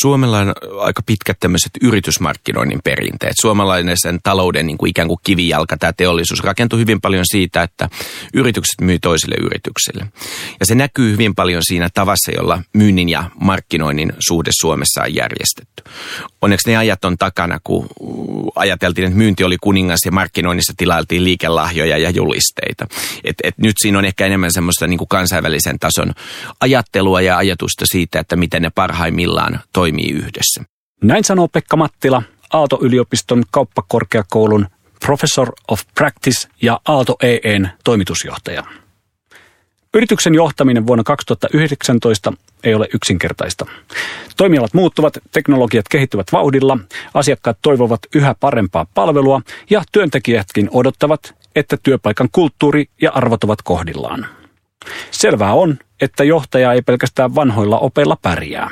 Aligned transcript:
Suomella 0.00 0.38
on 0.38 0.54
aika 0.80 1.02
pitkät 1.06 1.36
tämmöiset 1.40 1.70
yritysmarkkinoinnin 1.82 2.80
perinteet. 2.84 3.34
Suomalainen 3.40 3.96
sen 4.02 4.18
talouden 4.22 4.66
niin 4.66 4.78
kuin 4.78 4.90
ikään 4.90 5.08
kuin 5.08 5.20
kivijalka, 5.24 5.76
tämä 5.76 5.92
teollisuus 5.92 6.42
rakentui 6.42 6.78
hyvin 6.78 7.00
paljon 7.00 7.24
siitä, 7.30 7.62
että 7.62 7.88
yritykset 8.34 8.80
myy 8.80 8.98
toisille 8.98 9.34
yrityksille. 9.40 10.06
Ja 10.60 10.66
se 10.66 10.74
näkyy 10.74 11.12
hyvin 11.12 11.34
paljon 11.34 11.62
siinä 11.64 11.88
tavassa, 11.94 12.32
jolla 12.32 12.62
myynnin 12.72 13.08
ja 13.08 13.30
markkinoinnin 13.40 14.12
suhde 14.28 14.50
Suomessa 14.60 15.02
on 15.02 15.14
järjestetty. 15.14 15.82
Onneksi 16.42 16.70
ne 16.70 16.76
ajat 16.76 17.04
on 17.04 17.18
takana, 17.18 17.58
kun 17.64 17.86
ajateltiin, 18.54 19.06
että 19.06 19.18
myynti 19.18 19.44
oli 19.44 19.56
kuningas 19.60 20.00
ja 20.04 20.12
markkinoinnissa 20.12 20.72
tilailtiin 20.76 21.24
liikelahjoja 21.24 21.98
ja 21.98 22.10
julisteita. 22.10 22.86
Et, 23.24 23.36
et 23.44 23.58
nyt 23.58 23.76
siinä 23.82 23.98
on 23.98 24.04
ehkä 24.04 24.26
enemmän 24.26 24.52
semmoista 24.52 24.86
niin 24.86 24.98
kuin 24.98 25.08
kansainvälisen 25.08 25.78
tason 25.78 26.12
ajattelua 26.60 27.20
ja 27.20 27.36
ajatusta 27.36 27.84
siitä, 27.92 28.20
että 28.20 28.36
miten 28.36 28.62
ne 28.62 28.70
parhaimmillaan 28.70 29.60
toimii 29.86 30.10
yhdessä. 30.10 30.64
Näin 31.02 31.24
sanoo 31.24 31.48
Pekka 31.48 31.76
Mattila, 31.76 32.22
Aalto-yliopiston 32.52 33.42
kauppakorkeakoulun 33.50 34.66
Professor 35.06 35.52
of 35.68 35.80
Practice 35.94 36.48
ja 36.62 36.80
Aalto 36.88 37.16
EEn 37.22 37.70
toimitusjohtaja. 37.84 38.64
Yrityksen 39.94 40.34
johtaminen 40.34 40.86
vuonna 40.86 41.04
2019 41.04 42.32
ei 42.64 42.74
ole 42.74 42.88
yksinkertaista. 42.94 43.66
Toimialat 44.36 44.74
muuttuvat, 44.74 45.18
teknologiat 45.32 45.88
kehittyvät 45.88 46.32
vauhdilla, 46.32 46.78
asiakkaat 47.14 47.58
toivovat 47.62 48.00
yhä 48.14 48.34
parempaa 48.40 48.86
palvelua 48.94 49.40
ja 49.70 49.82
työntekijätkin 49.92 50.68
odottavat, 50.72 51.34
että 51.56 51.76
työpaikan 51.82 52.28
kulttuuri 52.32 52.84
ja 53.02 53.10
arvot 53.10 53.44
ovat 53.44 53.62
kohdillaan. 53.62 54.26
Selvää 55.10 55.52
on, 55.52 55.78
että 56.00 56.24
johtaja 56.24 56.72
ei 56.72 56.82
pelkästään 56.82 57.34
vanhoilla 57.34 57.78
opeilla 57.78 58.16
pärjää. 58.22 58.70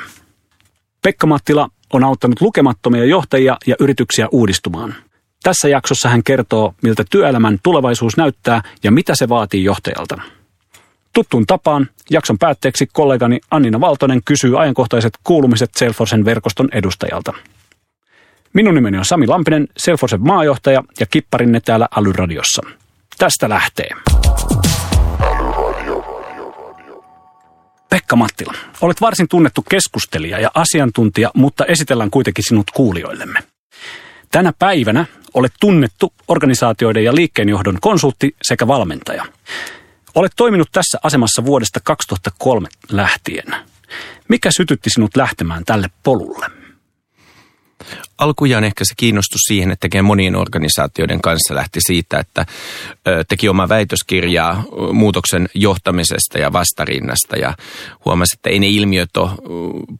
Pekka 1.05 1.27
Mattila 1.27 1.69
on 1.93 2.03
auttanut 2.03 2.41
lukemattomia 2.41 3.05
johtajia 3.05 3.57
ja 3.67 3.75
yrityksiä 3.79 4.27
uudistumaan. 4.31 4.95
Tässä 5.43 5.69
jaksossa 5.69 6.09
hän 6.09 6.23
kertoo, 6.23 6.73
miltä 6.81 7.03
työelämän 7.09 7.59
tulevaisuus 7.63 8.17
näyttää 8.17 8.61
ja 8.83 8.91
mitä 8.91 9.15
se 9.15 9.29
vaatii 9.29 9.63
johtajalta. 9.63 10.21
Tuttuun 11.13 11.45
tapaan 11.45 11.89
jakson 12.09 12.37
päätteeksi 12.37 12.87
kollegani 12.93 13.39
Annina 13.51 13.79
Valtonen 13.79 14.21
kysyy 14.25 14.61
ajankohtaiset 14.61 15.13
kuulumiset 15.23 15.69
Salesforcen 15.75 16.25
verkoston 16.25 16.69
edustajalta. 16.71 17.33
Minun 18.53 18.75
nimeni 18.75 18.97
on 18.97 19.05
Sami 19.05 19.27
Lampinen, 19.27 19.67
Salesforcen 19.77 20.21
maajohtaja 20.21 20.83
ja 20.99 21.05
kipparinne 21.05 21.59
täällä 21.59 21.87
Alyradiossa. 21.91 22.61
Tästä 23.17 23.49
lähtee. 23.49 23.89
Pekka 27.95 28.15
Mattila, 28.15 28.53
olet 28.81 29.01
varsin 29.01 29.27
tunnettu 29.27 29.61
keskustelija 29.61 30.39
ja 30.39 30.51
asiantuntija, 30.53 31.31
mutta 31.35 31.65
esitellään 31.65 32.11
kuitenkin 32.11 32.43
sinut 32.47 32.71
kuulijoillemme. 32.71 33.39
Tänä 34.31 34.53
päivänä 34.59 35.05
olet 35.33 35.53
tunnettu 35.59 36.13
organisaatioiden 36.27 37.03
ja 37.03 37.15
liikkeenjohdon 37.15 37.77
konsultti 37.81 38.35
sekä 38.41 38.67
valmentaja. 38.67 39.25
Olet 40.15 40.31
toiminut 40.35 40.69
tässä 40.71 40.97
asemassa 41.03 41.45
vuodesta 41.45 41.79
2003 41.83 42.67
lähtien. 42.91 43.55
Mikä 44.27 44.49
sytytti 44.57 44.89
sinut 44.89 45.15
lähtemään 45.15 45.65
tälle 45.65 45.87
polulle? 46.03 46.45
Alkujaan 48.17 48.63
ehkä 48.63 48.85
se 48.85 48.93
kiinnostus 48.97 49.41
siihen, 49.47 49.71
että 49.71 49.81
tekee 49.81 50.01
monien 50.01 50.35
organisaatioiden 50.35 51.21
kanssa 51.21 51.55
lähti 51.55 51.79
siitä, 51.87 52.19
että 52.19 52.45
teki 53.27 53.49
oma 53.49 53.69
väitöskirjaa 53.69 54.63
muutoksen 54.93 55.49
johtamisesta 55.53 56.39
ja 56.39 56.53
vastarinnasta 56.53 57.37
ja 57.37 57.53
huomasi, 58.05 58.35
että 58.37 58.49
ei 58.49 58.59
ne 58.59 58.67
ilmiöt 58.67 59.17
ole 59.17 59.29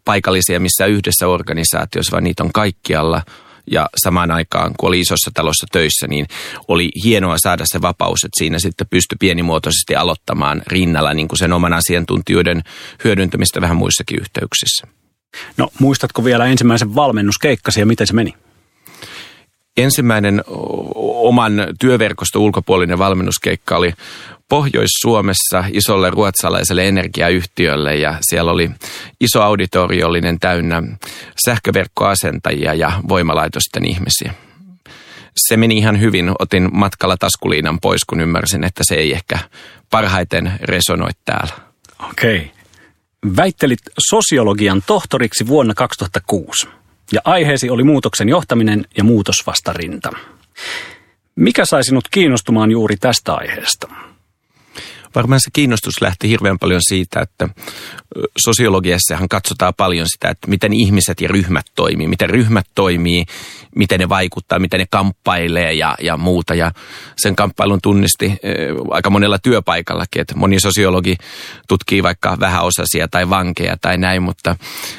paikallisia 0.05 0.59
missä 0.59 0.85
yhdessä 0.85 1.27
organisaatiossa, 1.27 2.11
vaan 2.11 2.23
niitä 2.23 2.43
on 2.43 2.51
kaikkialla– 2.53 3.21
ja 3.71 3.89
samaan 4.03 4.31
aikaan, 4.31 4.73
kun 4.79 4.87
oli 4.87 4.99
isossa 4.99 5.31
talossa 5.33 5.67
töissä, 5.71 6.07
niin 6.07 6.25
oli 6.67 6.89
hienoa 7.03 7.35
saada 7.37 7.63
se 7.65 7.81
vapaus, 7.81 8.23
että 8.23 8.37
siinä 8.37 8.59
sitten 8.59 8.87
pystyi 8.89 9.15
pienimuotoisesti 9.19 9.95
aloittamaan 9.95 10.61
rinnalla 10.67 11.13
niin 11.13 11.27
kuin 11.27 11.39
sen 11.39 11.53
oman 11.53 11.73
asiantuntijoiden 11.73 12.63
hyödyntämistä 13.03 13.61
vähän 13.61 13.77
muissakin 13.77 14.19
yhteyksissä. 14.19 14.87
No 15.57 15.69
muistatko 15.79 16.23
vielä 16.23 16.45
ensimmäisen 16.45 16.95
valmennuskeikkasi 16.95 17.79
ja 17.79 17.85
miten 17.85 18.07
se 18.07 18.13
meni? 18.13 18.33
Ensimmäinen 19.77 20.43
oman 21.03 21.53
työverkosto 21.79 22.39
ulkopuolinen 22.39 22.99
valmennuskeikka 22.99 23.77
oli 23.77 23.93
Pohjois-Suomessa 24.49 25.63
isolle 25.71 26.09
ruotsalaiselle 26.09 26.87
energiayhtiölle 26.87 27.95
ja 27.95 28.17
siellä 28.21 28.51
oli 28.51 28.71
iso 29.19 29.41
auditoriollinen 29.41 30.39
täynnä 30.39 30.83
sähköverkkoasentajia 31.45 32.73
ja 32.73 32.91
voimalaitosten 33.07 33.85
ihmisiä. 33.85 34.33
Se 35.37 35.57
meni 35.57 35.77
ihan 35.77 35.99
hyvin. 35.99 36.31
Otin 36.39 36.69
matkalla 36.73 37.17
taskuliinan 37.17 37.79
pois, 37.79 38.05
kun 38.05 38.21
ymmärsin, 38.21 38.63
että 38.63 38.83
se 38.87 38.95
ei 38.95 39.13
ehkä 39.13 39.39
parhaiten 39.89 40.51
resonoi 40.61 41.09
täällä. 41.25 41.53
Okei. 42.09 42.37
Okay. 42.37 42.54
Väittelit 43.37 43.79
sosiologian 44.09 44.83
tohtoriksi 44.87 45.47
vuonna 45.47 45.73
2006 45.73 46.67
ja 47.11 47.21
aiheesi 47.23 47.69
oli 47.69 47.83
muutoksen 47.83 48.29
johtaminen 48.29 48.85
ja 48.97 49.03
muutosvastarinta. 49.03 50.11
Mikä 51.35 51.65
sai 51.65 51.83
sinut 51.83 52.07
kiinnostumaan 52.11 52.71
juuri 52.71 52.97
tästä 52.97 53.33
aiheesta? 53.33 53.87
Varmaan 55.15 55.39
se 55.39 55.49
kiinnostus 55.53 56.01
lähti 56.01 56.29
hirveän 56.29 56.59
paljon 56.59 56.81
siitä, 56.89 57.21
että 57.21 57.49
sosiologiassahan 58.45 59.29
katsotaan 59.29 59.73
paljon 59.77 60.05
sitä, 60.09 60.29
että 60.29 60.47
miten 60.47 60.73
ihmiset 60.73 61.21
ja 61.21 61.27
ryhmät 61.27 61.65
toimii, 61.75 62.07
miten 62.07 62.29
ryhmät 62.29 62.65
toimii, 62.75 63.25
miten 63.75 63.99
ne 63.99 64.09
vaikuttaa, 64.09 64.59
miten 64.59 64.79
ne 64.79 64.85
kamppailee 64.91 65.73
ja, 65.73 65.95
ja 66.01 66.17
muuta. 66.17 66.55
Ja 66.55 66.71
sen 67.17 67.35
kamppailun 67.35 67.79
tunnisti 67.81 68.33
aika 68.89 69.09
monella 69.09 69.39
työpaikallakin, 69.39 70.21
että 70.21 70.35
moni 70.35 70.59
sosiologi 70.59 71.15
tutkii 71.67 72.03
vaikka 72.03 72.37
vähäosaisia 72.39 73.07
tai 73.07 73.29
vankeja 73.29 73.77
tai 73.81 73.97
näin, 73.97 74.23
mutta 74.23 74.55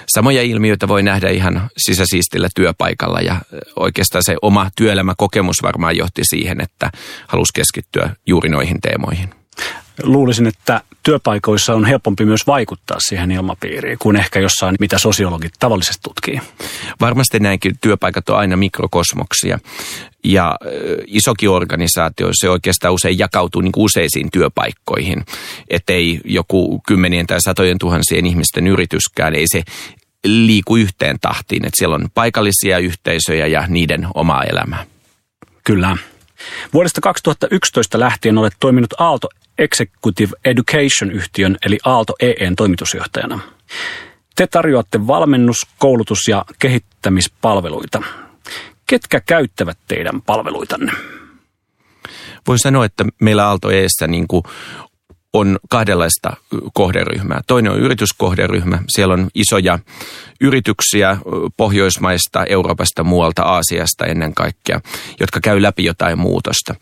samoja 0.08 0.42
ilmiöitä 0.42 0.88
voi 0.88 1.02
nähdä 1.02 1.30
ihan 1.30 1.70
sisäsiistillä 1.76 2.48
työpaikalla 2.54 3.20
ja 3.20 3.36
oikeastaan 3.76 4.24
se 4.24 4.36
oma 4.42 4.70
työelämäkokemus 4.76 5.56
varmaan 5.62 5.96
johti 5.96 6.22
siihen, 6.24 6.60
että 6.60 6.90
halusi 7.26 7.52
keskittyä 7.54 8.10
juuri 8.26 8.48
noihin 8.48 8.80
teemoihin 8.80 9.45
luulisin, 10.02 10.46
että 10.46 10.80
työpaikoissa 11.02 11.74
on 11.74 11.84
helpompi 11.84 12.24
myös 12.24 12.46
vaikuttaa 12.46 12.96
siihen 13.00 13.30
ilmapiiriin 13.30 13.98
kuin 13.98 14.16
ehkä 14.16 14.40
jossain, 14.40 14.76
mitä 14.80 14.98
sosiologit 14.98 15.52
tavallisesti 15.58 16.00
tutkii. 16.02 16.40
Varmasti 17.00 17.40
näinkin 17.40 17.78
työpaikat 17.80 18.28
on 18.28 18.38
aina 18.38 18.56
mikrokosmoksia. 18.56 19.58
Ja 20.24 20.56
isokin 21.06 21.50
organisaatio, 21.50 22.28
se 22.32 22.48
oikeastaan 22.48 22.94
usein 22.94 23.18
jakautuu 23.18 23.62
niin 23.62 23.72
useisiin 23.76 24.30
työpaikkoihin. 24.30 25.24
Että 25.70 25.92
ei 25.92 26.20
joku 26.24 26.80
kymmenien 26.86 27.26
tai 27.26 27.40
satojen 27.40 27.78
tuhansien 27.78 28.26
ihmisten 28.26 28.66
yrityskään, 28.66 29.34
ei 29.34 29.44
se 29.52 29.62
liiku 30.24 30.76
yhteen 30.76 31.16
tahtiin. 31.20 31.66
Että 31.66 31.78
siellä 31.78 31.94
on 31.94 32.08
paikallisia 32.14 32.78
yhteisöjä 32.78 33.46
ja 33.46 33.64
niiden 33.68 34.08
oma 34.14 34.42
elämä. 34.42 34.86
Kyllä. 35.64 35.96
Vuodesta 36.74 37.00
2011 37.00 38.00
lähtien 38.00 38.38
olet 38.38 38.54
toiminut 38.60 38.94
Aalto 38.98 39.28
Executive 39.58 40.32
Education-yhtiön 40.44 41.56
eli 41.66 41.78
Aalto 41.84 42.14
EEn 42.20 42.56
toimitusjohtajana. 42.56 43.40
Te 44.36 44.46
tarjoatte 44.46 44.98
valmennus-, 45.06 45.66
koulutus- 45.78 46.28
ja 46.28 46.44
kehittämispalveluita. 46.58 48.02
Ketkä 48.86 49.20
käyttävät 49.20 49.78
teidän 49.88 50.22
palveluitanne? 50.22 50.92
Voin 52.46 52.58
sanoa, 52.58 52.84
että 52.84 53.04
meillä 53.20 53.46
Aalto 53.46 53.70
Eessä 53.70 54.06
niin 54.06 54.28
kuin 54.28 54.42
on 55.36 55.58
kahdenlaista 55.68 56.36
kohderyhmää. 56.74 57.40
Toinen 57.46 57.72
on 57.72 57.78
yrityskohderyhmä. 57.78 58.78
Siellä 58.88 59.14
on 59.14 59.28
isoja 59.34 59.78
yrityksiä 60.40 61.16
Pohjoismaista, 61.56 62.44
Euroopasta, 62.44 63.04
muualta, 63.04 63.42
Aasiasta 63.42 64.06
ennen 64.06 64.34
kaikkea, 64.34 64.80
jotka 65.20 65.40
käy 65.40 65.62
läpi 65.62 65.84
jotain 65.84 66.18
muutosta. 66.18 66.74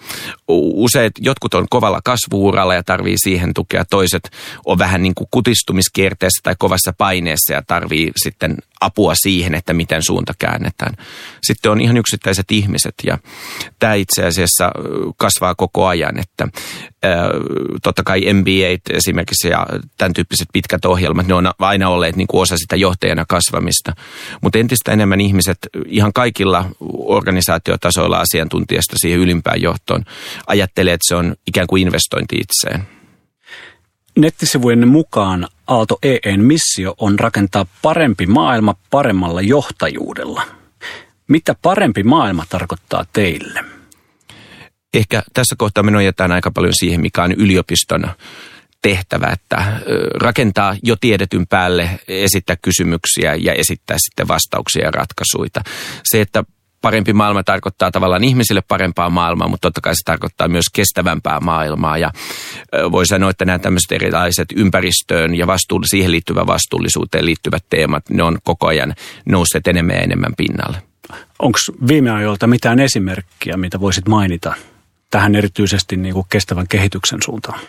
Useat, 0.49 1.13
jotkut 1.21 1.55
on 1.55 1.67
kovalla 1.71 2.01
kasvuuralla 2.05 2.75
ja 2.75 2.83
tarvii 2.83 3.17
siihen 3.17 3.55
tukea. 3.55 3.85
Toiset 3.85 4.31
on 4.67 4.79
vähän 4.79 5.03
niin 5.03 5.15
kuin 5.15 5.29
kutistumiskierteessä 5.31 6.41
tai 6.43 6.55
kovassa 6.59 6.93
paineessa 6.99 7.53
ja 7.53 7.63
tarvii 7.67 8.13
sitten 8.17 8.57
apua 8.81 9.15
siihen, 9.15 9.55
että 9.55 9.73
miten 9.73 10.03
suunta 10.03 10.33
käännetään. 10.39 10.95
Sitten 11.43 11.73
on 11.73 11.81
ihan 11.81 11.97
yksittäiset 11.97 12.51
ihmiset 12.51 12.95
ja 13.07 13.19
tämä 13.79 13.95
itse 13.95 14.27
asiassa 14.27 14.71
kasvaa 15.17 15.55
koko 15.55 15.87
ajan, 15.87 16.19
että 16.19 16.49
totta 17.83 18.03
kai 18.03 18.33
MBA 18.33 18.95
esimerkiksi 18.97 19.49
ja 19.49 19.67
tämän 19.99 20.13
tyyppiset 20.13 20.49
pitkät 20.53 20.85
ohjelmat, 20.85 21.27
ne 21.27 21.35
on 21.35 21.51
aina 21.59 21.89
olleet 21.89 22.17
niin 22.17 22.27
kuin 22.27 22.43
osa 22.43 22.57
sitä 22.57 22.77
johtajana 22.77 23.25
kasvamista. 23.29 23.93
Mutta 24.41 24.59
entistä 24.59 24.93
enemmän 24.93 25.21
ihmiset 25.21 25.59
ihan 25.87 26.13
kaikilla 26.13 26.65
organisaatiotasoilla 26.99 28.21
asiantuntijasta 28.21 28.97
siihen 28.99 29.21
ylimpään 29.21 29.63
johtoon 29.63 30.05
ajattelee, 30.47 30.95
että 30.95 31.09
se 31.09 31.15
on 31.15 31.37
ikään 31.47 31.67
kuin 31.67 31.83
investointi 31.83 32.37
itseen. 32.37 32.87
Nettisivujen 34.19 34.89
mukaan 34.89 35.49
Aalto 35.67 35.99
EEn 36.03 36.45
missio 36.45 36.95
on 36.99 37.19
rakentaa 37.19 37.67
parempi 37.83 38.27
maailma 38.27 38.75
paremmalla 38.91 39.41
johtajuudella. 39.41 40.43
Mitä 41.29 41.55
parempi 41.63 42.03
maailma 42.03 42.45
tarkoittaa 42.49 43.05
teille? 43.13 43.65
Ehkä 44.95 45.23
tässä 45.35 45.55
kohtaa 45.59 45.83
me 45.83 45.91
nojataan 45.91 46.33
aika 46.33 46.51
paljon 46.51 46.73
siihen, 46.81 47.01
mikä 47.01 47.23
on 47.23 47.33
yliopiston 47.33 48.07
tehtävä, 48.83 49.27
että 49.27 49.81
rakentaa 50.15 50.77
jo 50.83 50.97
tiedetyn 50.97 51.47
päälle, 51.47 52.01
esittää 52.09 52.57
kysymyksiä 52.63 53.35
ja 53.35 53.53
esittää 53.53 53.97
sitten 54.01 54.29
vastauksia 54.29 54.85
ja 54.85 54.91
ratkaisuja. 54.91 55.63
Se, 56.05 56.21
että 56.21 56.45
parempi 56.85 57.13
maailma 57.13 57.43
tarkoittaa 57.43 57.91
tavallaan 57.91 58.25
ihmisille 58.25 58.63
parempaa 58.69 59.11
maailmaa, 59.11 59.49
mutta 59.49 59.67
totta 59.69 59.81
kai 59.81 59.95
se 59.95 60.05
tarkoittaa 60.05 60.49
myös 60.49 60.65
kestävämpää 60.73 61.41
maailmaa. 61.41 61.99
Ja 61.99 62.11
voi 62.93 63.07
sanoa, 63.07 63.31
että 63.31 63.45
nämä 63.45 63.59
tämmöiset 63.59 63.93
erilaiset 63.93 64.49
ympäristöön 64.57 65.35
ja 65.35 65.47
vastuull- 65.47 65.87
siihen 65.91 66.11
liittyvän 66.11 66.47
vastuullisuuteen 66.47 67.27
liittyvät 67.27 67.65
teemat, 67.71 68.11
ne 68.11 68.23
on 68.23 68.39
koko 68.45 68.67
ajan 68.67 68.95
nousseet 69.27 69.67
enemmän 69.67 69.97
ja 69.97 70.03
enemmän 70.03 70.33
pinnalle. 70.37 70.83
Onko 71.39 71.59
viime 71.89 72.11
ajoilta 72.11 72.47
mitään 72.47 72.81
esimerkkiä, 72.81 73.57
mitä 73.57 73.81
voisit 73.81 74.09
mainita 74.09 74.55
tähän 75.11 75.35
erityisesti 75.35 75.97
niin 75.97 76.15
kuin 76.15 76.27
kestävän 76.29 76.69
kehityksen 76.69 77.19
suuntaan? 77.25 77.61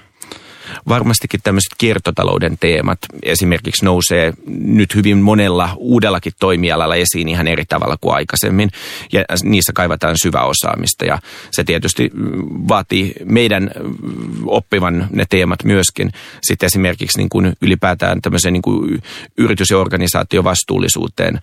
Varmastikin 0.88 1.39
tämmöiset 1.44 1.74
kiertotalouden 1.77 2.57
teemat 2.60 3.00
esimerkiksi 3.24 3.86
nousee 3.86 4.33
nyt 4.48 4.95
hyvin 4.95 5.18
monella 5.18 5.69
uudellakin 5.77 6.33
toimialalla 6.39 6.95
esiin 6.95 7.27
ihan 7.27 7.48
eri 7.48 7.66
tavalla 7.66 7.98
kuin 8.01 8.16
aikaisemmin. 8.16 8.69
Ja 9.13 9.25
niissä 9.44 9.74
kaivataan 9.74 10.16
syvä 10.24 10.42
osaamista 10.42 11.06
ja 11.06 11.19
se 11.51 11.63
tietysti 11.63 12.12
vaatii 12.68 13.13
meidän 13.25 13.72
oppivan 14.45 15.07
ne 15.12 15.25
teemat 15.30 15.63
myöskin. 15.63 16.12
Sitten 16.42 16.68
esimerkiksi 16.68 17.18
niin 17.18 17.30
kuin 17.30 17.54
ylipäätään 17.62 18.21
tämmöiseen 18.21 18.54
niin 18.54 18.62
kuin 18.62 19.04
yritys- 19.38 19.69
ja 19.69 19.78
organisaatiovastuullisuuteen 19.78 21.39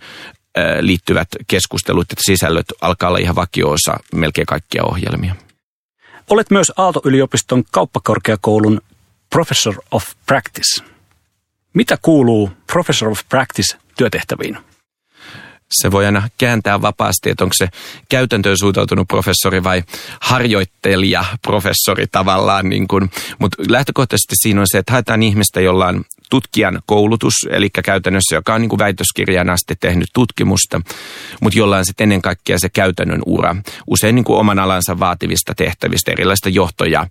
liittyvät 0.79 1.27
keskustelut 1.47 2.05
ja 2.09 2.15
sisällöt 2.19 2.65
alkaa 2.81 3.09
olla 3.09 3.17
ihan 3.17 3.35
vakioosa 3.35 3.97
melkein 4.15 4.45
kaikkia 4.45 4.83
ohjelmia. 4.83 5.35
Olet 6.29 6.51
myös 6.51 6.71
Aalto-yliopiston 6.77 7.63
kauppakorkeakoulun 7.71 8.81
Professor 9.33 9.75
of 9.91 10.03
Practice. 10.25 10.83
Mitä 11.73 11.97
kuuluu 12.01 12.51
Professor 12.67 13.09
of 13.09 13.19
Practice 13.29 13.77
työtehtäviin? 13.97 14.57
Se 15.71 15.91
voi 15.91 16.05
aina 16.05 16.29
kääntää 16.37 16.81
vapaasti, 16.81 17.29
että 17.29 17.43
onko 17.43 17.53
se 17.57 17.69
käytäntöön 18.09 18.57
suuntautunut 18.57 19.07
professori 19.07 19.63
vai 19.63 19.83
harjoittelija 20.19 21.25
professori 21.41 22.05
tavallaan. 22.11 22.69
Niin 22.69 22.87
kuin. 22.87 23.11
Mutta 23.39 23.63
lähtökohtaisesti 23.69 24.35
siinä 24.43 24.61
on 24.61 24.67
se, 24.69 24.77
että 24.77 24.91
haetaan 24.91 25.23
ihmistä, 25.23 25.61
jolla 25.61 25.87
on 25.87 26.03
tutkijan 26.33 26.81
koulutus, 26.85 27.33
eli 27.49 27.69
käytännössä, 27.69 28.35
joka 28.35 28.53
on 28.53 28.61
niin 28.61 28.69
kuin 28.69 28.79
väitöskirjan 28.79 29.49
asti 29.49 29.75
tehnyt 29.79 30.07
tutkimusta, 30.13 30.81
mutta 31.41 31.59
jolla 31.59 31.77
on 31.77 31.85
sitten 31.85 32.05
ennen 32.05 32.21
kaikkea 32.21 32.59
se 32.59 32.69
käytännön 32.69 33.21
ura. 33.25 33.55
Usein 33.87 34.15
niin 34.15 34.23
kuin 34.23 34.39
oman 34.39 34.59
alansa 34.59 34.99
vaativista 34.99 35.53
tehtävistä, 35.55 36.11
erilaisista 36.11 36.49
johtoja, 36.49 37.07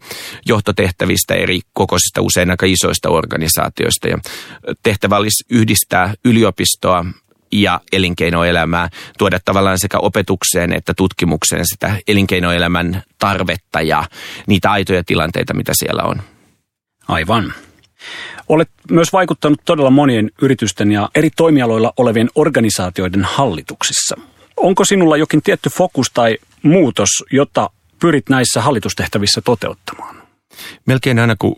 johtotehtävistä 0.47 1.35
eri 1.35 1.61
kokoisista, 1.73 2.23
usein 2.23 2.51
aika 2.51 2.67
isoista 2.67 3.09
organisaatioista. 3.09 4.09
Ja 4.09 4.19
tehtävä 4.83 5.17
olisi 5.17 5.45
yhdistää 5.51 6.15
yliopistoa, 6.25 7.05
ja 7.53 7.81
elinkeinoelämää, 7.93 8.89
tuoda 9.19 9.39
tavallaan 9.45 9.79
sekä 9.79 9.99
opetukseen 9.99 10.73
että 10.73 10.95
tutkimukseen 10.95 11.65
sitä 11.65 11.97
elinkeinoelämän 12.09 13.03
tarvetta 13.19 13.81
ja 13.81 14.05
niitä 14.47 14.71
aitoja 14.71 15.05
tilanteita, 15.05 15.55
mitä 15.55 15.73
siellä 15.75 16.03
on. 16.03 16.23
Aivan. 17.09 17.55
Olet 18.49 18.71
myös 18.91 19.13
vaikuttanut 19.13 19.61
todella 19.65 19.91
monien 19.91 20.31
yritysten 20.43 20.93
ja 20.93 21.09
eri 21.15 21.31
toimialoilla 21.37 21.93
olevien 21.97 22.31
organisaatioiden 22.35 23.25
hallituksissa. 23.25 24.17
Onko 24.57 24.85
sinulla 24.85 25.17
jokin 25.17 25.43
tietty 25.43 25.71
fokus 25.71 26.07
tai 26.15 26.39
muutos, 26.63 27.09
jota 27.33 27.71
pyrit 28.01 28.29
näissä 28.29 28.61
hallitustehtävissä 28.61 29.41
toteuttamaan? 29.41 30.23
Melkein 30.87 31.19
aina 31.19 31.37
kun 31.39 31.57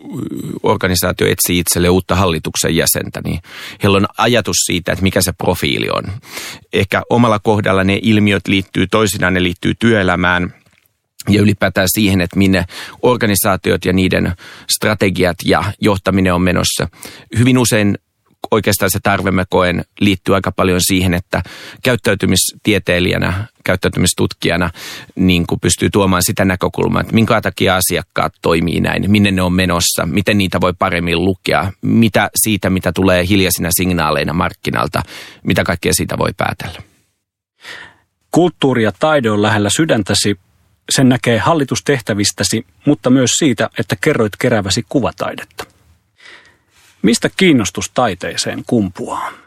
organisaatio 0.63 1.27
etsii 1.27 1.59
itselle 1.59 1.89
uutta 1.89 2.15
hallituksen 2.15 2.75
jäsentä, 2.75 3.21
niin 3.23 3.39
heillä 3.83 3.97
on 3.97 4.07
ajatus 4.17 4.55
siitä, 4.65 4.91
että 4.91 5.03
mikä 5.03 5.21
se 5.21 5.31
profiili 5.31 5.87
on. 5.89 6.03
Ehkä 6.73 7.01
omalla 7.09 7.39
kohdalla 7.39 7.83
ne 7.83 7.99
ilmiöt 8.01 8.47
liittyy 8.47 8.87
toisinaan, 8.87 9.33
ne 9.33 9.43
liittyy 9.43 9.73
työelämään– 9.79 10.53
ja 11.29 11.41
ylipäätään 11.41 11.87
siihen, 11.89 12.21
että 12.21 12.37
minne 12.37 12.65
organisaatiot 13.01 13.85
ja 13.85 13.93
niiden 13.93 14.33
strategiat 14.69 15.37
ja 15.45 15.63
johtaminen 15.81 16.33
on 16.33 16.41
menossa. 16.41 16.87
Hyvin 17.39 17.57
usein 17.57 17.97
oikeastaan 18.51 18.91
se 18.91 18.99
tarve 19.03 19.31
mä 19.31 19.45
koen 19.49 19.85
liittyy 19.99 20.35
aika 20.35 20.51
paljon 20.51 20.79
siihen, 20.81 21.13
että 21.13 21.43
käyttäytymistieteilijänä, 21.83 23.45
käyttäytymistutkijana 23.63 24.69
niin 25.15 25.47
kuin 25.47 25.59
pystyy 25.59 25.89
tuomaan 25.89 26.23
sitä 26.25 26.45
näkökulmaa, 26.45 27.01
että 27.01 27.13
minkä 27.13 27.41
takia 27.41 27.75
asiakkaat 27.75 28.33
toimii 28.41 28.81
näin, 28.81 29.11
minne 29.11 29.31
ne 29.31 29.41
on 29.41 29.53
menossa, 29.53 30.05
miten 30.05 30.37
niitä 30.37 30.61
voi 30.61 30.73
paremmin 30.79 31.25
lukea, 31.25 31.71
mitä 31.81 32.29
siitä, 32.43 32.69
mitä 32.69 32.91
tulee 32.91 33.27
hiljaisina 33.27 33.69
signaaleina 33.71 34.33
markkinalta, 34.33 35.03
mitä 35.43 35.63
kaikkea 35.63 35.93
siitä 35.93 36.17
voi 36.17 36.31
päätellä. 36.37 36.81
Kulttuuri 38.31 38.83
ja 38.83 38.91
taide 38.99 39.31
on 39.31 39.41
lähellä 39.41 39.69
sydäntäsi. 39.69 40.35
Sen 40.89 41.09
näkee 41.09 41.37
hallitustehtävistäsi, 41.37 42.65
mutta 42.85 43.09
myös 43.09 43.31
siitä, 43.31 43.69
että 43.79 43.95
kerroit 44.01 44.33
keräväsi 44.39 44.85
kuvataidetta. 44.89 45.65
Mistä 47.01 47.29
kiinnostus 47.37 47.91
taiteeseen 47.93 48.63
kumpuaa? 48.67 49.44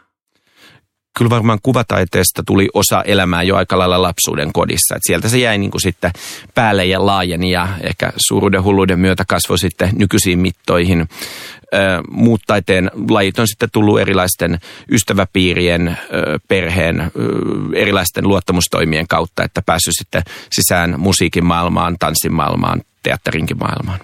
Kyllä 1.17 1.29
varmaan 1.29 1.59
kuvataiteesta 1.63 2.43
tuli 2.45 2.67
osa 2.73 3.01
elämää 3.01 3.43
jo 3.43 3.55
aika 3.55 3.79
lailla 3.79 4.01
lapsuuden 4.01 4.53
kodissa. 4.53 4.95
Et 4.95 5.01
sieltä 5.07 5.29
se 5.29 5.37
jäi 5.37 5.57
niin 5.57 5.71
kuin 5.71 5.81
sitten 5.81 6.11
päälle 6.55 6.85
ja 6.85 7.05
laajeni 7.05 7.51
ja 7.51 7.67
ehkä 7.81 8.13
suuruuden 8.27 8.63
hulluuden 8.63 8.99
myötä 8.99 9.23
kasvoi 9.27 9.59
sitten 9.59 9.89
nykyisiin 9.97 10.39
mittoihin. 10.39 11.07
muut 12.11 12.41
taiteen 12.47 12.91
lajit 13.09 13.39
on 13.39 13.47
sitten 13.47 13.69
tullut 13.71 13.99
erilaisten 13.99 14.59
ystäväpiirien, 14.91 15.97
perheen, 16.47 17.11
erilaisten 17.75 18.27
luottamustoimien 18.27 19.07
kautta, 19.07 19.43
että 19.43 19.61
päässyt 19.61 19.93
sitten 19.97 20.23
sisään 20.51 20.99
musiikin 20.99 21.45
maailmaan, 21.45 21.95
tanssin 21.99 22.33
maailmaan, 22.33 22.81
teatterinkin 23.03 23.57
maailmaan. 23.57 23.99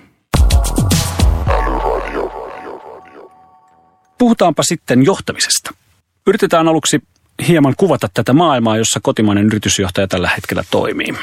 Puhutaanpa 4.18 4.64
sitten 4.64 5.06
johtamisesta. 5.06 5.85
Yritetään 6.28 6.68
aluksi 6.68 7.00
hieman 7.48 7.74
kuvata 7.78 8.10
tätä 8.14 8.34
maailmaa, 8.34 8.78
jossa 8.78 9.00
kotimainen 9.04 9.46
yritysjohtaja 9.46 10.08
tällä 10.08 10.30
hetkellä 10.30 10.64
toimii. 10.72 11.14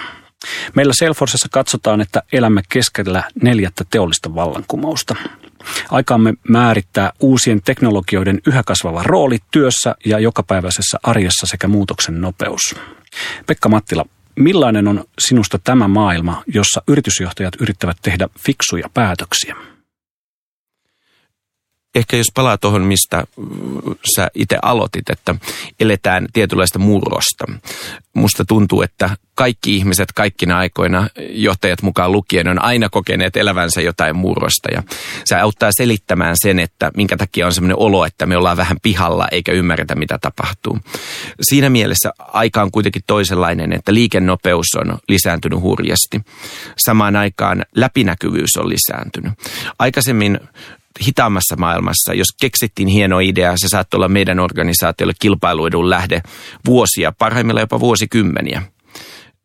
Meillä 0.74 0.92
Salesforcessa 0.96 1.48
katsotaan, 1.52 2.00
että 2.00 2.22
elämme 2.32 2.62
keskellä 2.68 3.22
neljättä 3.42 3.84
teollista 3.90 4.34
vallankumousta. 4.34 5.16
Aikaamme 5.90 6.34
määrittää 6.48 7.12
uusien 7.20 7.62
teknologioiden 7.62 8.40
yhä 8.46 8.62
kasvava 8.66 9.02
rooli 9.02 9.38
työssä 9.50 9.94
ja 10.04 10.18
jokapäiväisessä 10.18 10.98
arjessa 11.02 11.46
sekä 11.46 11.68
muutoksen 11.68 12.20
nopeus. 12.20 12.76
Pekka 13.46 13.68
Mattila, 13.68 14.04
millainen 14.36 14.88
on 14.88 15.04
sinusta 15.18 15.58
tämä 15.64 15.88
maailma, 15.88 16.42
jossa 16.46 16.82
yritysjohtajat 16.88 17.54
yrittävät 17.60 17.96
tehdä 18.02 18.28
fiksuja 18.38 18.88
päätöksiä? 18.94 19.71
Ehkä 21.94 22.16
jos 22.16 22.26
palaa 22.34 22.58
tuohon, 22.58 22.82
mistä 22.82 23.24
sä 24.16 24.28
itse 24.34 24.58
aloitit, 24.62 25.10
että 25.10 25.34
eletään 25.80 26.26
tietynlaista 26.32 26.78
murrosta. 26.78 27.44
Musta 28.14 28.44
tuntuu, 28.44 28.82
että 28.82 29.10
kaikki 29.34 29.76
ihmiset 29.76 30.12
kaikkina 30.12 30.58
aikoina, 30.58 31.08
johtajat 31.30 31.82
mukaan 31.82 32.12
lukien, 32.12 32.48
on 32.48 32.62
aina 32.62 32.88
kokeneet 32.88 33.36
elävänsä 33.36 33.80
jotain 33.80 34.16
murrosta. 34.16 34.68
Ja 34.74 34.82
se 35.24 35.36
auttaa 35.36 35.70
selittämään 35.76 36.36
sen, 36.42 36.58
että 36.58 36.90
minkä 36.96 37.16
takia 37.16 37.46
on 37.46 37.52
sellainen 37.52 37.78
olo, 37.78 38.04
että 38.04 38.26
me 38.26 38.36
ollaan 38.36 38.56
vähän 38.56 38.76
pihalla 38.82 39.28
eikä 39.32 39.52
ymmärretä, 39.52 39.94
mitä 39.94 40.18
tapahtuu. 40.18 40.78
Siinä 41.40 41.70
mielessä 41.70 42.12
aika 42.18 42.62
on 42.62 42.70
kuitenkin 42.70 43.02
toisenlainen, 43.06 43.72
että 43.72 43.94
liikennopeus 43.94 44.66
on 44.76 44.98
lisääntynyt 45.08 45.60
hurjasti. 45.60 46.20
Samaan 46.84 47.16
aikaan 47.16 47.64
läpinäkyvyys 47.76 48.56
on 48.58 48.68
lisääntynyt. 48.68 49.32
Aikaisemmin 49.78 50.40
hitaammassa 51.06 51.56
maailmassa, 51.56 52.14
jos 52.14 52.26
keksittiin 52.40 52.88
hieno 52.88 53.20
idea, 53.20 53.52
se 53.56 53.68
saattoi 53.68 53.98
olla 53.98 54.08
meidän 54.08 54.40
organisaatiolle 54.40 55.12
kilpailuedun 55.20 55.90
lähde 55.90 56.22
vuosia, 56.66 57.12
parhaimmillaan 57.18 57.62
jopa 57.62 57.80
vuosikymmeniä. 57.80 58.62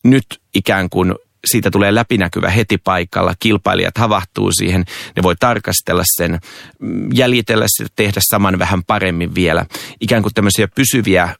Nyt 0.04 0.26
ikään 0.54 0.90
kuin 0.90 1.16
siitä 1.46 1.72
tulee 1.72 1.96
läpinäkyvä 1.96 2.50
heti 2.50 2.78
paikalla, 2.78 3.34
kilpailijat 3.40 3.98
havahtuu 3.98 4.52
siihen, 4.52 4.86
ne 5.16 5.24
voi 5.24 5.36
tarkastella 5.40 6.04
sen, 6.06 6.40
jäljitellä 7.14 7.66
sitä, 7.68 7.90
tehdä 7.96 8.20
saman 8.30 8.60
vähän 8.60 8.84
paremmin 8.84 9.36
vielä. 9.36 9.66
Ikään 10.02 10.22
kuin 10.22 10.34
tämmöisiä 10.34 10.68
pysyviä 10.68 11.36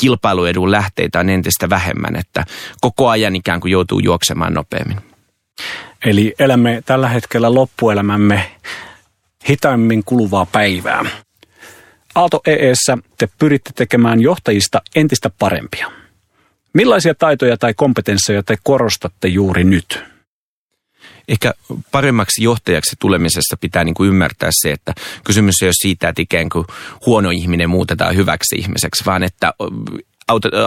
kilpailuedun 0.00 0.70
lähteitä 0.70 1.20
on 1.20 1.28
entistä 1.28 1.70
vähemmän, 1.70 2.16
että 2.16 2.44
koko 2.80 3.08
ajan 3.08 3.36
ikään 3.36 3.60
kuin 3.60 3.72
joutuu 3.72 3.98
juoksemaan 3.98 4.54
nopeammin. 4.54 5.00
Eli 6.04 6.34
elämme 6.38 6.82
tällä 6.86 7.08
hetkellä 7.08 7.54
loppuelämämme 7.54 8.50
hitaimmin 9.48 10.04
kuluvaa 10.04 10.46
päivää. 10.46 11.04
Aalto 12.14 12.40
EEssä 12.46 12.98
te 13.18 13.28
pyritte 13.38 13.70
tekemään 13.76 14.20
johtajista 14.20 14.82
entistä 14.94 15.30
parempia. 15.38 15.92
Millaisia 16.74 17.14
taitoja 17.14 17.56
tai 17.56 17.74
kompetensseja 17.74 18.42
te 18.42 18.56
korostatte 18.62 19.28
juuri 19.28 19.64
nyt? 19.64 20.12
ehkä 21.28 21.54
paremmaksi 21.90 22.42
johtajaksi 22.42 22.96
tulemisessa 23.00 23.56
pitää 23.60 23.84
niin 23.84 23.94
kuin 23.94 24.08
ymmärtää 24.08 24.50
se, 24.52 24.72
että 24.72 24.94
kysymys 25.24 25.54
ei 25.62 25.66
ole 25.66 25.72
siitä, 25.74 26.08
että 26.08 26.22
ikään 26.22 26.48
kuin 26.48 26.66
huono 27.06 27.30
ihminen 27.30 27.70
muutetaan 27.70 28.16
hyväksi 28.16 28.56
ihmiseksi, 28.56 29.04
vaan 29.06 29.22
että 29.22 29.54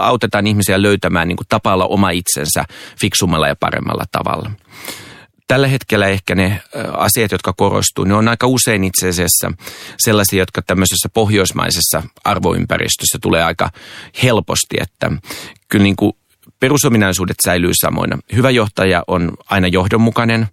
autetaan 0.01 0.47
ihmisiä 0.47 0.81
löytämään 0.81 1.27
niin 1.27 1.37
kuin 1.37 1.47
oma 1.89 2.09
itsensä 2.09 2.65
fiksummalla 2.99 3.47
ja 3.47 3.55
paremmalla 3.55 4.05
tavalla. 4.11 4.51
Tällä 5.47 5.67
hetkellä 5.67 6.07
ehkä 6.07 6.35
ne 6.35 6.61
asiat, 6.93 7.31
jotka 7.31 7.53
korostuu, 7.53 8.05
ne 8.05 8.13
on 8.13 8.27
aika 8.27 8.47
usein 8.47 8.83
itse 8.83 9.09
asiassa 9.09 9.51
sellaisia, 9.97 10.39
jotka 10.39 10.61
tämmöisessä 10.61 11.09
pohjoismaisessa 11.13 12.03
arvoympäristössä 12.23 13.17
tulee 13.21 13.43
aika 13.43 13.69
helposti, 14.23 14.77
että 14.81 15.11
kyllä 15.69 15.83
niin 15.83 15.95
kuin 15.95 16.13
perusominaisuudet 16.59 17.35
säilyy 17.45 17.71
samoina. 17.81 18.17
Hyvä 18.35 18.49
johtaja 18.49 19.03
on 19.07 19.31
aina 19.49 19.67
johdonmukainen, 19.67 20.47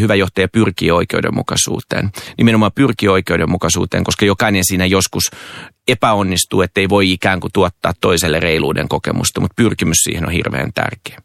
hyvä 0.00 0.14
johtaja 0.14 0.48
pyrkii 0.48 0.90
oikeudenmukaisuuteen. 0.90 2.10
Nimenomaan 2.38 2.72
pyrkii 2.74 3.08
oikeudenmukaisuuteen, 3.08 4.04
koska 4.04 4.26
jokainen 4.26 4.62
siinä 4.64 4.86
joskus 4.86 5.22
epäonnistuu, 5.88 6.62
että 6.62 6.80
ei 6.80 6.88
voi 6.88 7.12
ikään 7.12 7.40
kuin 7.40 7.52
tuottaa 7.52 7.92
toiselle 8.00 8.40
reiluuden 8.40 8.88
kokemusta, 8.88 9.40
mutta 9.40 9.54
pyrkimys 9.56 9.98
siihen 10.02 10.26
on 10.26 10.32
hirveän 10.32 10.72
tärkeä. 10.74 11.18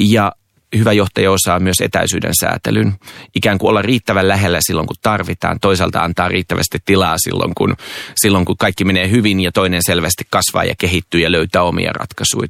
Ja 0.00 0.32
hyvä 0.76 0.92
johtaja 0.92 1.30
osaa 1.30 1.60
myös 1.60 1.76
etäisyyden 1.80 2.34
säätelyn. 2.40 2.94
Ikään 3.34 3.58
kuin 3.58 3.70
olla 3.70 3.82
riittävän 3.82 4.28
lähellä 4.28 4.58
silloin, 4.66 4.86
kun 4.86 4.96
tarvitaan. 5.02 5.60
Toisaalta 5.60 6.00
antaa 6.00 6.28
riittävästi 6.28 6.78
tilaa 6.84 7.14
silloin, 7.18 7.52
kun, 7.54 7.76
silloin, 8.16 8.44
kun 8.44 8.56
kaikki 8.56 8.84
menee 8.84 9.10
hyvin 9.10 9.40
ja 9.40 9.52
toinen 9.52 9.80
selvästi 9.86 10.24
kasvaa 10.30 10.64
ja 10.64 10.74
kehittyy 10.78 11.20
ja 11.20 11.32
löytää 11.32 11.62
omia 11.62 11.92
ratkaisuja. 11.92 12.48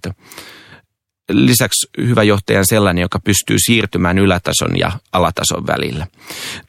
Lisäksi 1.30 1.86
hyvä 1.98 2.22
johtaja 2.22 2.58
on 2.58 2.66
sellainen, 2.66 3.02
joka 3.02 3.18
pystyy 3.18 3.56
siirtymään 3.58 4.18
ylätason 4.18 4.78
ja 4.78 4.92
alatason 5.12 5.66
välillä. 5.66 6.06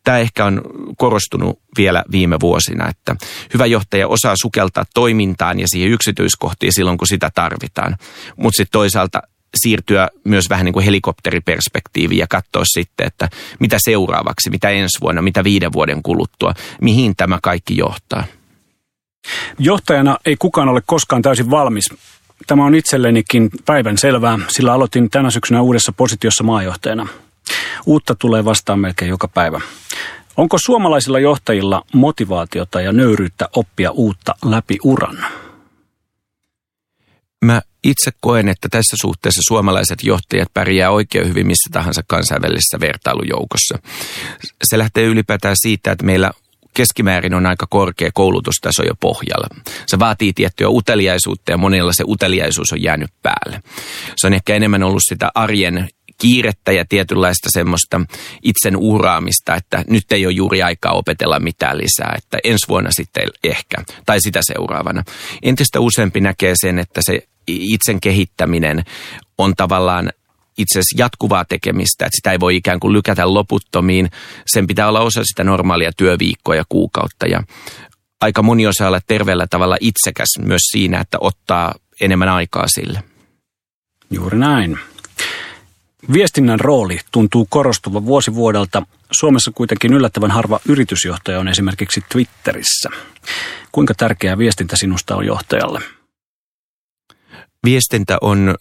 Tämä 0.04 0.18
ehkä 0.18 0.46
on 0.46 0.62
korostunut 0.98 1.60
vielä 1.78 2.04
viime 2.12 2.40
vuosina, 2.40 2.90
että 2.90 3.16
hyvä 3.54 3.66
johtaja 3.66 4.08
osaa 4.08 4.36
sukeltaa 4.42 4.86
toimintaan 4.94 5.60
ja 5.60 5.68
siihen 5.68 5.92
yksityiskohtiin 5.92 6.74
silloin, 6.74 6.98
kun 6.98 7.08
sitä 7.08 7.32
tarvitaan. 7.36 7.98
Mutta 8.38 8.58
sitten 8.58 8.72
toisaalta 8.72 9.22
siirtyä 9.56 10.10
myös 10.24 10.46
vähän 10.50 10.66
niin 10.66 10.74
kuin 10.74 10.86
helikopteriperspektiiviin 10.86 12.20
ja 12.20 12.28
katsoa 12.30 12.64
sitten, 12.66 13.08
että 13.08 13.30
mitä 13.60 13.78
seuraavaksi, 13.80 14.50
mitä 14.50 14.70
ensi 14.70 15.02
vuonna, 15.02 15.22
mitä 15.22 15.44
viiden 15.44 15.74
vuoden 15.74 16.04
kuluttua, 16.04 16.54
mihin 16.82 17.16
tämä 17.16 17.40
kaikki 17.42 17.78
johtaa. 17.78 18.24
Johtajana 19.60 20.18
ei 20.26 20.36
kukaan 20.40 20.70
ole 20.70 20.82
koskaan 20.86 21.22
täysin 21.22 21.50
valmis. 21.50 21.86
Tämä 22.48 22.66
on 22.66 22.76
itsellenikin 22.76 23.50
päivän 23.66 23.98
selvää, 23.98 24.40
sillä 24.50 24.74
aloitin 24.74 25.10
tänä 25.10 25.32
syksynä 25.32 25.62
uudessa 25.62 25.92
positiossa 25.92 26.44
maajohtajana. 26.44 27.08
Uutta 27.86 28.16
tulee 28.16 28.46
vastaan 28.46 28.80
melkein 28.80 29.10
joka 29.10 29.28
päivä. 29.28 29.62
Onko 30.38 30.58
suomalaisilla 30.66 31.20
johtajilla 31.20 31.86
motivaatiota 31.94 32.82
ja 32.82 32.92
nöyryyttä 32.92 33.50
oppia 33.56 33.92
uutta 33.92 34.36
läpi 34.46 34.78
uran? 34.84 35.26
Mä 37.46 37.62
itse 37.84 38.12
koen, 38.20 38.50
että 38.50 38.68
tässä 38.72 38.96
suhteessa 39.02 39.42
suomalaiset 39.48 40.04
johtajat 40.04 40.54
pärjää 40.54 40.92
oikein 40.92 41.28
hyvin 41.28 41.48
missä 41.48 41.70
tahansa 41.72 42.02
kansainvälisessä 42.08 42.80
vertailujoukossa. 42.80 43.80
Se 44.64 44.78
lähtee 44.78 45.04
ylipäätään 45.04 45.56
siitä, 45.60 45.92
että 45.92 46.06
meillä 46.06 46.32
keskimäärin 46.74 47.34
on 47.34 47.46
aika 47.46 47.68
korkea 47.70 48.10
koulutustaso 48.14 48.84
jo 48.84 48.94
pohjalla. 49.00 49.48
Se 49.88 50.00
vaatii 50.00 50.34
tiettyä 50.34 50.70
uteliaisuutta 50.70 51.52
ja 51.52 51.58
monilla 51.58 51.94
se 51.94 52.04
uteliaisuus 52.08 52.72
on 52.72 52.84
jäänyt 52.84 53.12
päälle. 53.22 53.64
Se 54.18 54.28
on 54.28 54.34
ehkä 54.34 54.56
enemmän 54.56 54.84
ollut 54.84 55.04
sitä 55.10 55.32
arjen 55.36 55.90
kiirettä 56.18 56.72
ja 56.72 56.86
tietynlaista 56.90 57.50
semmoista 57.54 58.02
itsen 58.44 58.78
uuraamista, 58.78 59.56
että 59.56 59.84
nyt 59.90 60.12
ei 60.12 60.26
ole 60.26 60.34
juuri 60.34 60.64
aikaa 60.64 60.94
opetella 60.94 61.40
mitään 61.40 61.78
lisää, 61.78 62.16
että 62.18 62.38
ensi 62.44 62.68
vuonna 62.68 62.90
sitten 62.92 63.24
ehkä, 63.44 63.78
tai 64.06 64.22
sitä 64.22 64.40
seuraavana. 64.44 65.04
Entistä 65.42 65.80
useampi 65.80 66.22
näkee 66.22 66.54
sen, 66.62 66.80
että 66.80 67.02
se 67.06 67.28
itsen 67.48 68.02
kehittäminen 68.02 68.84
on 69.38 69.54
tavallaan 69.58 70.10
itse 70.58 70.80
asiassa 70.80 71.04
jatkuvaa 71.04 71.46
tekemistä, 71.46 72.06
että 72.06 72.16
sitä 72.16 72.32
ei 72.32 72.40
voi 72.40 72.56
ikään 72.56 72.80
kuin 72.80 72.94
lykätä 72.94 73.34
loputtomiin. 73.34 74.12
Sen 74.48 74.68
pitää 74.68 74.88
olla 74.88 75.02
osa 75.02 75.22
sitä 75.24 75.44
normaalia 75.44 75.92
työviikkoa 75.98 76.56
ja 76.56 76.64
kuukautta 76.70 77.28
ja 77.28 77.44
aika 78.22 78.44
moni 78.44 78.68
osaa 78.68 78.88
olla 78.88 79.02
terveellä 79.08 79.48
tavalla 79.50 79.78
itsekäs 79.80 80.28
myös 80.42 80.62
siinä, 80.72 81.00
että 81.00 81.18
ottaa 81.22 81.76
enemmän 82.02 82.30
aikaa 82.30 82.66
sille. 82.68 83.04
Juuri 84.12 84.40
näin. 84.40 84.80
Viestinnän 86.14 86.60
rooli 86.60 87.00
tuntuu 87.12 87.48
korostuva 87.50 88.06
vuosi 88.06 88.36
vuodelta. 88.36 88.84
Suomessa 89.12 89.52
kuitenkin 89.56 89.94
yllättävän 89.94 90.32
harva 90.32 90.60
yritysjohtaja 90.66 91.40
on 91.40 91.48
esimerkiksi 91.48 92.04
Twitterissä. 92.12 92.90
Kuinka 93.72 93.94
tärkeää 93.94 94.38
viestintä 94.38 94.76
sinusta 94.78 95.16
on 95.16 95.26
johtajalle? 95.26 95.82
Viestintä 97.66 98.18
on 98.22 98.56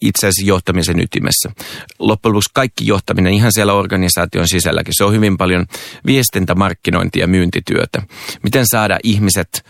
itse 0.00 0.26
asiassa 0.26 0.46
johtamisen 0.46 1.00
ytimessä. 1.00 1.50
Loppujen 1.98 2.32
lopuksi 2.32 2.50
kaikki 2.54 2.86
johtaminen 2.86 3.32
ihan 3.32 3.52
siellä 3.52 3.72
organisaation 3.72 4.48
sisälläkin, 4.48 4.94
se 4.96 5.04
on 5.04 5.12
hyvin 5.12 5.36
paljon 5.36 5.66
viestintä, 6.06 6.54
markkinointia 6.54 7.22
ja 7.22 7.26
myyntityötä. 7.26 8.02
Miten 8.42 8.64
saada 8.66 8.98
ihmiset 9.02 9.64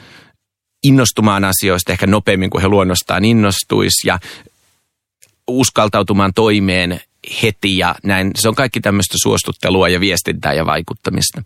innostumaan 0.85 1.45
asioista 1.45 1.93
ehkä 1.93 2.07
nopeammin 2.07 2.51
kuin 2.51 2.63
he 2.63 2.69
luonnostaan 2.69 3.25
innostuisi 3.25 4.09
ja 4.09 4.19
uskaltautumaan 5.49 6.33
toimeen 6.35 7.01
heti 7.43 7.79
ja 7.79 7.95
näin. 8.05 8.31
Se 8.35 8.49
on 8.49 8.55
kaikki 8.55 8.81
tämmöistä 8.81 9.15
suostuttelua 9.23 9.89
ja 9.89 10.01
viestintää 10.01 10.53
ja 10.53 10.67
vaikuttamista. 10.67 11.43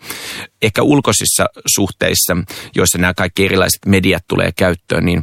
Ehkä 0.62 0.82
ulkoisissa 0.82 1.46
suhteissa, 1.74 2.36
joissa 2.76 2.98
nämä 2.98 3.14
kaikki 3.14 3.44
erilaiset 3.44 3.86
mediat 3.86 4.24
tulee 4.28 4.50
käyttöön, 4.56 5.04
niin 5.04 5.22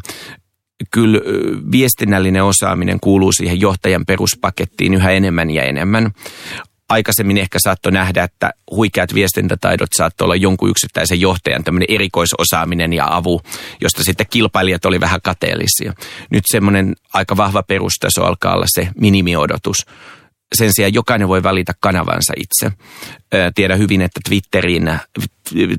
kyllä 0.91 1.19
viestinnällinen 1.71 2.43
osaaminen 2.43 2.99
kuuluu 2.99 3.31
siihen 3.31 3.61
johtajan 3.61 4.05
peruspakettiin 4.05 4.93
yhä 4.93 5.11
enemmän 5.11 5.51
ja 5.51 5.63
enemmän. 5.63 6.11
Aikaisemmin 6.89 7.37
ehkä 7.37 7.59
saattoi 7.61 7.91
nähdä, 7.91 8.23
että 8.23 8.53
huikeat 8.71 9.13
viestintätaidot 9.13 9.89
saattoi 9.97 10.25
olla 10.25 10.35
jonkun 10.35 10.69
yksittäisen 10.69 11.21
johtajan 11.21 11.63
tämmöinen 11.63 11.95
erikoisosaaminen 11.95 12.93
ja 12.93 13.07
avu, 13.09 13.41
josta 13.81 14.03
sitten 14.03 14.25
kilpailijat 14.29 14.85
oli 14.85 14.99
vähän 14.99 15.21
kateellisia. 15.23 15.93
Nyt 16.31 16.43
semmoinen 16.51 16.95
aika 17.13 17.37
vahva 17.37 17.63
perustaso 17.63 18.23
alkaa 18.23 18.55
olla 18.55 18.65
se 18.67 18.87
minimiodotus 18.99 19.77
sen 20.55 20.73
sijaan 20.73 20.93
jokainen 20.93 21.27
voi 21.27 21.43
valita 21.43 21.73
kanavansa 21.79 22.33
itse. 22.37 22.77
Tiedä 23.55 23.75
hyvin, 23.75 24.01
että 24.01 24.19
Twitterin, 24.29 24.99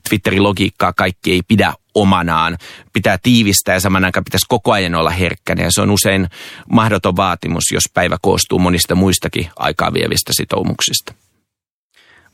Twitterin 0.09 0.43
logiikkaa 0.43 0.93
kaikki 0.93 1.33
ei 1.33 1.43
pidä 1.49 1.73
omanaan. 1.97 2.59
Pitää 2.93 3.19
tiivistää 3.23 3.75
ja 3.75 3.81
saman 3.81 4.05
aikaan 4.05 4.25
pitäisi 4.25 4.47
koko 4.49 4.73
ajan 4.73 4.95
olla 4.95 5.11
herkkänä. 5.11 5.63
Ja 5.63 5.71
se 5.71 5.81
on 5.81 5.91
usein 5.91 6.29
mahdoton 6.73 7.17
vaatimus, 7.17 7.65
jos 7.73 7.85
päivä 7.95 8.17
koostuu 8.23 8.59
monista 8.59 8.95
muistakin 8.95 9.51
aikaa 9.57 9.93
vievistä 9.93 10.33
sitoumuksista. 10.35 11.15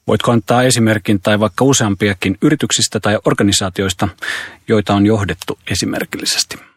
Voitko 0.07 0.33
antaa 0.33 0.62
esimerkin 0.62 1.21
tai 1.21 1.40
vaikka 1.40 1.64
useampiakin 1.64 2.38
yrityksistä 2.42 3.00
tai 3.00 3.19
organisaatioista, 3.25 4.09
joita 4.69 4.95
on 4.95 5.07
johdettu 5.07 5.59
esimerkillisesti? 5.71 6.72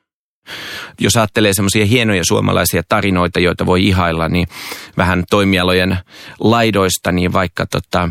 Jos 1.00 1.16
ajattelee 1.16 1.54
semmoisia 1.54 1.86
hienoja 1.86 2.24
suomalaisia 2.26 2.84
tarinoita, 2.90 3.40
joita 3.40 3.66
voi 3.66 3.88
ihailla, 3.88 4.30
niin 4.30 4.48
vähän 4.98 5.24
toimialojen 5.30 5.98
laidoista, 6.40 7.12
niin 7.12 7.34
vaikka 7.34 7.66
tota, 7.66 8.10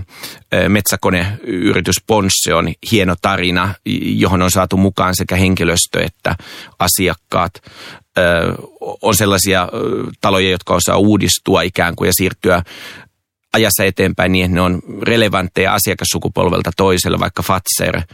metsäkoneyritys 0.68 1.96
Ponsse 2.06 2.54
on 2.54 2.72
hieno 2.92 3.14
tarina, 3.22 3.74
johon 4.02 4.42
on 4.42 4.50
saatu 4.50 4.76
mukaan 4.76 5.16
sekä 5.16 5.36
henkilöstö 5.36 6.04
että 6.04 6.36
asiakkaat. 6.78 7.52
On 9.02 9.16
sellaisia 9.16 9.68
taloja, 10.20 10.50
jotka 10.50 10.74
osaa 10.74 10.96
uudistua 10.96 11.62
ikään 11.62 11.96
kuin 11.96 12.08
ja 12.08 12.12
siirtyä 12.16 12.62
ajassa 13.52 13.84
eteenpäin 13.84 14.32
niin, 14.32 14.44
että 14.44 14.54
ne 14.54 14.60
on 14.60 14.82
relevantteja 15.02 15.74
asiakassukupolvelta 15.74 16.70
toiselle, 16.76 17.20
vaikka 17.20 17.42
Fatser– 17.42 18.02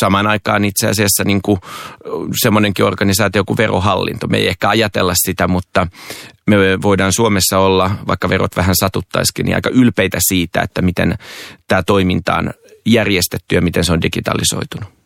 samaan 0.00 0.26
aikaan 0.26 0.64
itse 0.64 0.88
asiassa 0.88 1.24
niin 1.24 1.42
kuin 1.42 1.60
semmoinenkin 2.42 2.84
organisaatio 2.84 3.44
kuin 3.44 3.56
verohallinto. 3.56 4.26
Me 4.26 4.36
ei 4.36 4.48
ehkä 4.48 4.68
ajatella 4.68 5.12
sitä, 5.16 5.48
mutta 5.48 5.86
me 6.46 6.56
voidaan 6.82 7.12
Suomessa 7.12 7.58
olla, 7.58 7.90
vaikka 8.06 8.28
verot 8.28 8.56
vähän 8.56 8.74
satuttaisikin, 8.80 9.46
niin 9.46 9.54
aika 9.54 9.70
ylpeitä 9.70 10.18
siitä, 10.20 10.62
että 10.62 10.82
miten 10.82 11.18
tämä 11.68 11.82
toiminta 11.82 12.34
on 12.34 12.50
järjestetty 12.86 13.54
ja 13.54 13.62
miten 13.62 13.84
se 13.84 13.92
on 13.92 14.02
digitalisoitunut. 14.02 14.98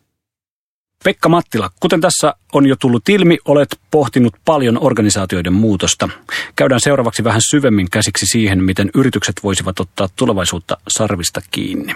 Pekka 1.03 1.29
Mattila, 1.29 1.69
kuten 1.79 2.01
tässä 2.01 2.33
on 2.53 2.65
jo 2.65 2.75
tullut 2.75 3.09
ilmi, 3.09 3.37
olet 3.45 3.79
pohtinut 3.91 4.33
paljon 4.45 4.77
organisaatioiden 4.83 5.53
muutosta. 5.53 6.09
Käydään 6.55 6.81
seuraavaksi 6.81 7.23
vähän 7.23 7.41
syvemmin 7.49 7.89
käsiksi 7.89 8.25
siihen, 8.25 8.63
miten 8.63 8.89
yritykset 8.95 9.35
voisivat 9.43 9.79
ottaa 9.79 10.09
tulevaisuutta 10.15 10.77
sarvista 10.87 11.41
kiinni. 11.51 11.95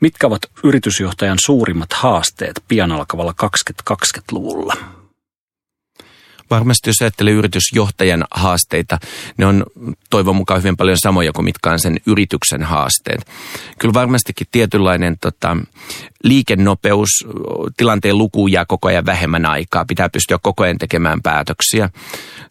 Mitkä 0.00 0.26
ovat 0.26 0.42
yritysjohtajan 0.64 1.38
suurimmat 1.46 1.92
haasteet 1.92 2.64
pian 2.68 2.92
alkavalla 2.92 3.34
2020-luvulla? 3.42 4.76
Varmasti 6.50 6.88
jos 6.88 6.96
ajattelee 7.00 7.32
yritysjohtajan 7.32 8.24
haasteita, 8.30 8.98
ne 9.36 9.46
on 9.46 9.64
toivon 10.10 10.36
mukaan 10.36 10.60
hyvin 10.60 10.76
paljon 10.76 10.96
samoja 11.00 11.32
kuin 11.32 11.44
mitkä 11.44 11.70
on 11.70 11.78
sen 11.78 11.96
yrityksen 12.06 12.62
haasteet. 12.62 13.26
Kyllä 13.78 13.94
varmastikin 13.94 14.46
tietynlainen 14.52 15.16
tota, 15.20 15.56
liikennopeus, 16.24 17.08
tilanteen 17.76 18.18
luku 18.18 18.46
jää 18.46 18.64
koko 18.64 18.88
ajan 18.88 19.06
vähemmän 19.06 19.46
aikaa, 19.46 19.84
pitää 19.84 20.08
pystyä 20.08 20.38
koko 20.42 20.62
ajan 20.62 20.78
tekemään 20.78 21.22
päätöksiä. 21.22 21.90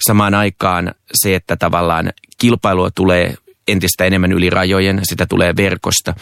Samaan 0.08 0.34
aikaan 0.34 0.94
se, 1.14 1.36
että 1.36 1.56
tavallaan 1.56 2.14
kilpailua 2.38 2.92
tulee 2.92 3.36
entistä 3.68 4.06
enemmän 4.06 4.32
yli 4.32 4.50
rajojen, 4.50 5.00
sitä 5.04 5.26
tulee 5.26 5.56
verkosta. 5.56 6.14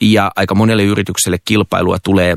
Ja 0.00 0.30
aika 0.36 0.54
monelle 0.54 0.84
yritykselle 0.84 1.38
kilpailua 1.44 1.98
tulee 1.98 2.36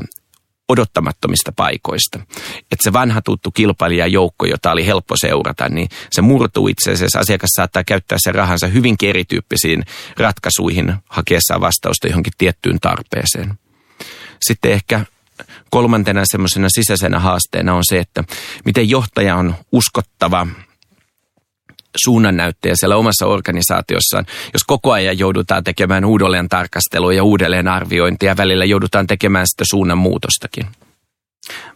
odottamattomista 0.69 1.51
paikoista. 1.55 2.19
Että 2.59 2.83
se 2.83 2.93
vanha 2.93 3.21
tuttu 3.21 3.51
kilpailijajoukko, 3.51 4.45
jota 4.45 4.71
oli 4.71 4.85
helppo 4.85 5.15
seurata, 5.17 5.69
niin 5.69 5.89
se 6.11 6.21
murtuu 6.21 6.67
itse 6.67 6.91
asiassa. 6.91 7.19
Asiakas 7.19 7.49
saattaa 7.55 7.83
käyttää 7.83 8.17
sen 8.21 8.35
rahansa 8.35 8.67
hyvin 8.67 8.95
erityyppisiin 9.03 9.83
ratkaisuihin 10.17 10.93
hakeessaan 11.09 11.61
vastausta 11.61 12.07
johonkin 12.07 12.33
tiettyyn 12.37 12.79
tarpeeseen. 12.79 13.53
Sitten 14.41 14.71
ehkä 14.71 15.05
kolmantena 15.69 16.21
semmoisena 16.25 16.67
sisäisenä 16.69 17.19
haasteena 17.19 17.73
on 17.73 17.83
se, 17.89 17.99
että 17.99 18.23
miten 18.65 18.89
johtaja 18.89 19.35
on 19.35 19.55
uskottava– 19.71 20.47
suunnannäyttäjä 21.95 22.73
siellä 22.75 22.95
omassa 22.95 23.25
organisaatiossaan, 23.25 24.25
jos 24.53 24.63
koko 24.67 24.91
ajan 24.91 25.19
joudutaan 25.19 25.63
tekemään 25.63 26.05
uudelleen 26.05 26.49
tarkastelua 26.49 27.13
ja 27.13 27.23
uudelleen 27.23 27.67
arviointia, 27.67 28.37
välillä 28.37 28.65
joudutaan 28.65 29.07
tekemään 29.07 29.45
sitä 29.47 29.63
suunnanmuutostakin. 29.69 30.67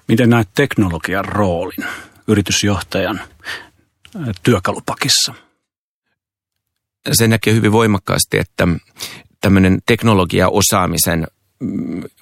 Miten 0.07 0.29
näet 0.29 0.49
teknologian 0.55 1.25
roolin 1.25 1.85
yritysjohtajan 2.27 3.21
työkalupakissa? 4.43 5.33
Se 7.11 7.27
näkee 7.27 7.53
hyvin 7.53 7.71
voimakkaasti, 7.71 8.37
että 8.37 8.67
tämmöinen 9.41 9.79
teknologiaosaamisen 9.85 11.27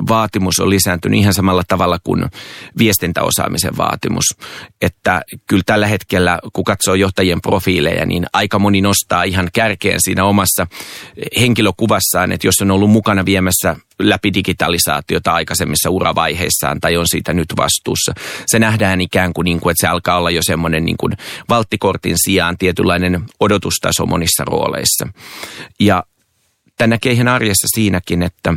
vaatimus 0.08 0.60
on 0.60 0.70
lisääntynyt 0.70 1.20
ihan 1.20 1.34
samalla 1.34 1.64
tavalla 1.68 2.00
kuin 2.04 2.26
viestintäosaamisen 2.78 3.78
vaatimus. 3.78 4.26
Että 4.82 5.22
kyllä 5.48 5.64
tällä 5.66 5.88
hetkellä, 5.88 6.40
kun 6.54 6.64
katsoo 6.64 6.96
johtajien 6.96 7.42
profiileja, 7.42 8.06
niin 8.06 8.26
aika 8.34 8.60
moni 8.60 8.82
nostaa 8.82 9.24
ihan 9.24 9.50
kärkeen 9.54 10.00
siinä 10.02 10.26
omassa 10.26 10.68
henkilökuvassaan, 11.40 12.32
että 12.32 12.48
jos 12.48 12.62
on 12.62 12.72
ollut 12.72 12.92
mukana 12.92 13.26
viemässä 13.26 13.76
läpi 14.00 14.34
digitalisaatiota 14.34 15.32
aikaisemmissa 15.32 15.90
uravaiheissaan 15.90 16.80
tai 16.82 16.98
on 16.98 17.06
siitä 17.08 17.34
nyt 17.34 17.54
vastuussa. 17.58 18.14
Se 18.46 18.60
nähdään 18.60 19.02
ikään 19.02 19.34
kuin, 19.34 19.46
niin 19.46 19.58
että 19.58 19.74
se 19.76 19.88
alkaa 19.88 20.18
olla 20.18 20.32
jo 20.32 20.42
semmoinen 20.44 20.86
niin 20.86 20.98
kuin 20.98 21.14
valttikortin 21.50 22.16
sijaan 22.18 22.58
tietynlainen 22.58 23.26
odotustaso 23.40 24.06
monissa 24.06 24.46
rooleissa. 24.46 25.08
Ja 25.80 26.04
tämä 26.78 26.88
näkee 26.88 27.12
ihan 27.12 27.28
arjessa 27.28 27.68
siinäkin, 27.76 28.24
että 28.24 28.54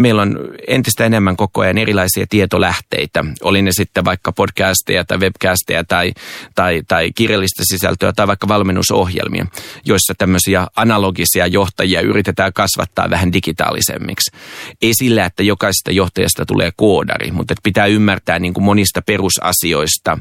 meillä 0.00 0.22
on 0.22 0.38
entistä 0.68 1.04
enemmän 1.04 1.36
koko 1.36 1.60
ajan 1.60 1.78
erilaisia 1.78 2.26
tietolähteitä. 2.30 3.24
Oli 3.42 3.62
ne 3.62 3.70
sitten 3.72 4.04
vaikka 4.04 4.32
podcasteja 4.32 5.04
tai 5.04 5.18
webcasteja 5.18 5.84
tai, 5.84 6.12
tai, 6.54 6.82
tai 6.88 7.10
kirjallista 7.14 7.62
sisältöä 7.64 8.12
tai 8.12 8.26
vaikka 8.26 8.48
valmennusohjelmia, 8.48 9.46
joissa 9.84 10.14
tämmöisiä 10.18 10.66
analogisia 10.76 11.46
johtajia 11.46 12.00
yritetään 12.00 12.52
kasvattaa 12.52 13.10
vähän 13.10 13.32
digitaalisemmiksi. 13.32 14.36
Ei 14.82 14.92
sillä, 14.94 15.24
että 15.24 15.42
jokaisesta 15.42 15.90
johtajasta 15.90 16.46
tulee 16.46 16.70
koodari, 16.76 17.30
mutta 17.30 17.52
että 17.52 17.62
pitää 17.62 17.86
ymmärtää 17.86 18.38
niin 18.38 18.54
kuin 18.54 18.64
monista 18.64 19.02
perusasioista, 19.02 20.18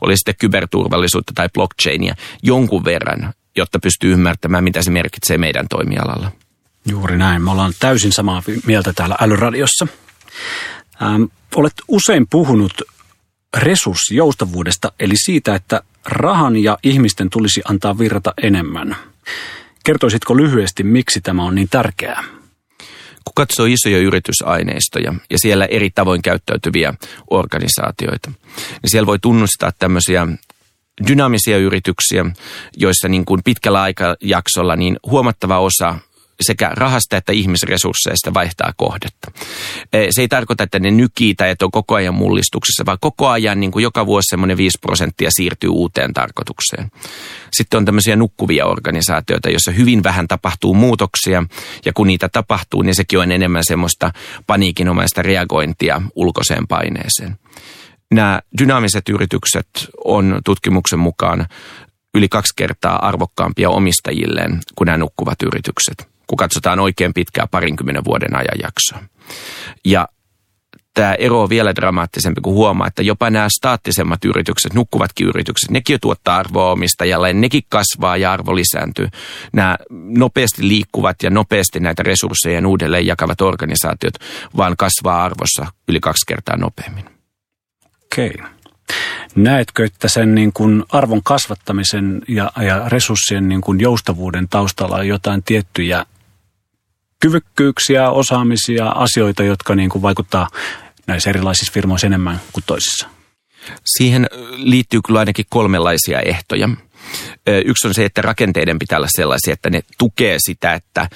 oli 0.00 0.16
sitten 0.16 0.34
kyberturvallisuutta 0.38 1.32
tai 1.34 1.48
blockchainia, 1.54 2.14
jonkun 2.42 2.84
verran, 2.84 3.34
jotta 3.56 3.78
pystyy 3.78 4.12
ymmärtämään, 4.12 4.64
mitä 4.64 4.82
se 4.82 4.90
merkitsee 4.90 5.38
meidän 5.38 5.66
toimialalla. 5.68 6.41
Juuri 6.88 7.18
näin. 7.18 7.42
Me 7.42 7.50
ollaan 7.50 7.72
täysin 7.78 8.12
samaa 8.12 8.42
mieltä 8.66 8.92
täällä 8.92 9.16
älyradiossa. 9.20 9.86
Ähm, 11.02 11.22
olet 11.56 11.74
usein 11.88 12.26
puhunut 12.30 12.82
resurssijoustavuudesta, 13.56 14.92
eli 15.00 15.14
siitä, 15.16 15.54
että 15.54 15.82
rahan 16.06 16.56
ja 16.56 16.78
ihmisten 16.82 17.30
tulisi 17.30 17.62
antaa 17.68 17.98
virrata 17.98 18.34
enemmän. 18.42 18.96
Kertoisitko 19.84 20.36
lyhyesti, 20.36 20.82
miksi 20.82 21.20
tämä 21.20 21.44
on 21.44 21.54
niin 21.54 21.68
tärkeää? 21.68 22.24
Kun 23.24 23.32
katsoo 23.34 23.66
isoja 23.66 23.98
yritysaineistoja 23.98 25.14
ja 25.30 25.38
siellä 25.38 25.64
eri 25.64 25.90
tavoin 25.90 26.22
käyttäytyviä 26.22 26.94
organisaatioita, 27.30 28.30
niin 28.82 28.90
siellä 28.90 29.06
voi 29.06 29.18
tunnustaa 29.18 29.72
tämmöisiä 29.78 30.26
dynaamisia 31.08 31.58
yrityksiä, 31.58 32.24
joissa 32.76 33.08
niin 33.08 33.24
kuin 33.24 33.40
pitkällä 33.44 33.82
aikajaksolla 33.82 34.76
niin 34.76 34.96
huomattava 35.06 35.58
osa 35.58 35.98
sekä 36.40 36.70
rahasta 36.74 37.16
että 37.16 37.32
ihmisresursseista 37.32 38.34
vaihtaa 38.34 38.72
kohdetta. 38.76 39.30
E, 39.92 40.06
se 40.10 40.20
ei 40.20 40.28
tarkoita, 40.28 40.64
että 40.64 40.78
ne 40.78 40.90
nykii 40.90 41.34
tai 41.34 41.50
että 41.50 41.64
on 41.64 41.70
koko 41.70 41.94
ajan 41.94 42.14
mullistuksessa, 42.14 42.86
vaan 42.86 42.98
koko 43.00 43.28
ajan 43.28 43.60
niin 43.60 43.70
kuin 43.72 43.82
joka 43.82 44.06
vuosi 44.06 44.26
semmoinen 44.28 44.56
5 44.56 44.78
prosenttia 44.80 45.30
siirtyy 45.32 45.70
uuteen 45.70 46.12
tarkoitukseen. 46.12 46.90
Sitten 47.52 47.78
on 47.78 47.84
tämmöisiä 47.84 48.16
nukkuvia 48.16 48.66
organisaatioita, 48.66 49.50
joissa 49.50 49.70
hyvin 49.70 50.02
vähän 50.02 50.28
tapahtuu 50.28 50.74
muutoksia 50.74 51.44
ja 51.84 51.92
kun 51.92 52.06
niitä 52.06 52.28
tapahtuu, 52.28 52.82
niin 52.82 52.94
sekin 52.94 53.18
on 53.18 53.32
enemmän 53.32 53.64
semmoista 53.64 54.12
paniikinomaista 54.46 55.22
reagointia 55.22 56.02
ulkoiseen 56.14 56.66
paineeseen. 56.66 57.36
Nämä 58.12 58.40
dynaamiset 58.58 59.08
yritykset 59.08 59.68
on 60.04 60.40
tutkimuksen 60.44 60.98
mukaan 60.98 61.46
yli 62.14 62.28
kaksi 62.28 62.52
kertaa 62.56 63.06
arvokkaampia 63.06 63.70
omistajilleen 63.70 64.60
kuin 64.74 64.86
nämä 64.86 64.98
nukkuvat 64.98 65.42
yritykset 65.42 66.11
kun 66.32 66.36
katsotaan 66.36 66.80
oikein 66.80 67.14
pitkää 67.14 67.46
parinkymmenen 67.50 68.04
vuoden 68.04 68.36
ajanjaksoa. 68.36 69.08
Ja 69.84 70.08
tämä 70.94 71.14
ero 71.14 71.42
on 71.42 71.48
vielä 71.48 71.74
dramaattisempi, 71.74 72.40
kun 72.40 72.54
huomaa, 72.54 72.86
että 72.86 73.02
jopa 73.02 73.30
nämä 73.30 73.48
staattisemmat 73.58 74.24
yritykset, 74.24 74.74
nukkuvatkin 74.74 75.26
yritykset, 75.26 75.70
nekin 75.70 76.00
tuottaa 76.00 76.36
arvoa 76.36 76.70
omistajalle, 76.70 77.32
nekin 77.32 77.62
kasvaa 77.68 78.16
ja 78.16 78.32
arvo 78.32 78.56
lisääntyy. 78.56 79.08
Nämä 79.52 79.76
nopeasti 79.90 80.68
liikkuvat 80.68 81.22
ja 81.22 81.30
nopeasti 81.30 81.80
näitä 81.80 82.02
resursseja 82.02 82.68
uudelleen 82.68 83.06
jakavat 83.06 83.40
organisaatiot 83.40 84.14
vaan 84.56 84.74
kasvaa 84.78 85.24
arvossa 85.24 85.66
yli 85.88 86.00
kaksi 86.00 86.26
kertaa 86.26 86.56
nopeammin. 86.56 87.04
Okei. 88.04 88.32
Okay. 88.34 88.46
Näetkö, 89.34 89.84
että 89.84 90.08
sen 90.08 90.34
niin 90.34 90.52
kuin 90.52 90.84
arvon 90.88 91.22
kasvattamisen 91.22 92.22
ja, 92.28 92.52
ja 92.66 92.88
resurssien 92.88 93.48
niin 93.48 93.60
kuin 93.60 93.80
joustavuuden 93.80 94.48
taustalla 94.48 94.96
on 94.96 95.08
jotain 95.08 95.42
tiettyjä 95.42 96.06
kyvykkyyksiä, 97.22 98.10
osaamisia, 98.10 98.88
asioita, 98.88 99.42
jotka 99.42 99.74
niin 99.74 99.90
kuin 99.90 100.02
vaikuttaa 100.02 100.48
näissä 101.06 101.30
erilaisissa 101.30 101.72
firmoissa 101.72 102.06
enemmän 102.06 102.40
kuin 102.52 102.64
toisissa? 102.66 103.08
Siihen 103.84 104.26
liittyy 104.56 105.00
kyllä 105.06 105.18
ainakin 105.18 105.44
kolmenlaisia 105.50 106.20
ehtoja. 106.20 106.68
Yksi 107.64 107.88
on 107.88 107.94
se, 107.94 108.04
että 108.04 108.22
rakenteiden 108.22 108.78
pitää 108.78 108.98
olla 108.98 109.08
sellaisia, 109.16 109.52
että 109.52 109.70
ne 109.70 109.82
tukee 109.98 110.36
sitä, 110.38 110.74
että 110.74 111.08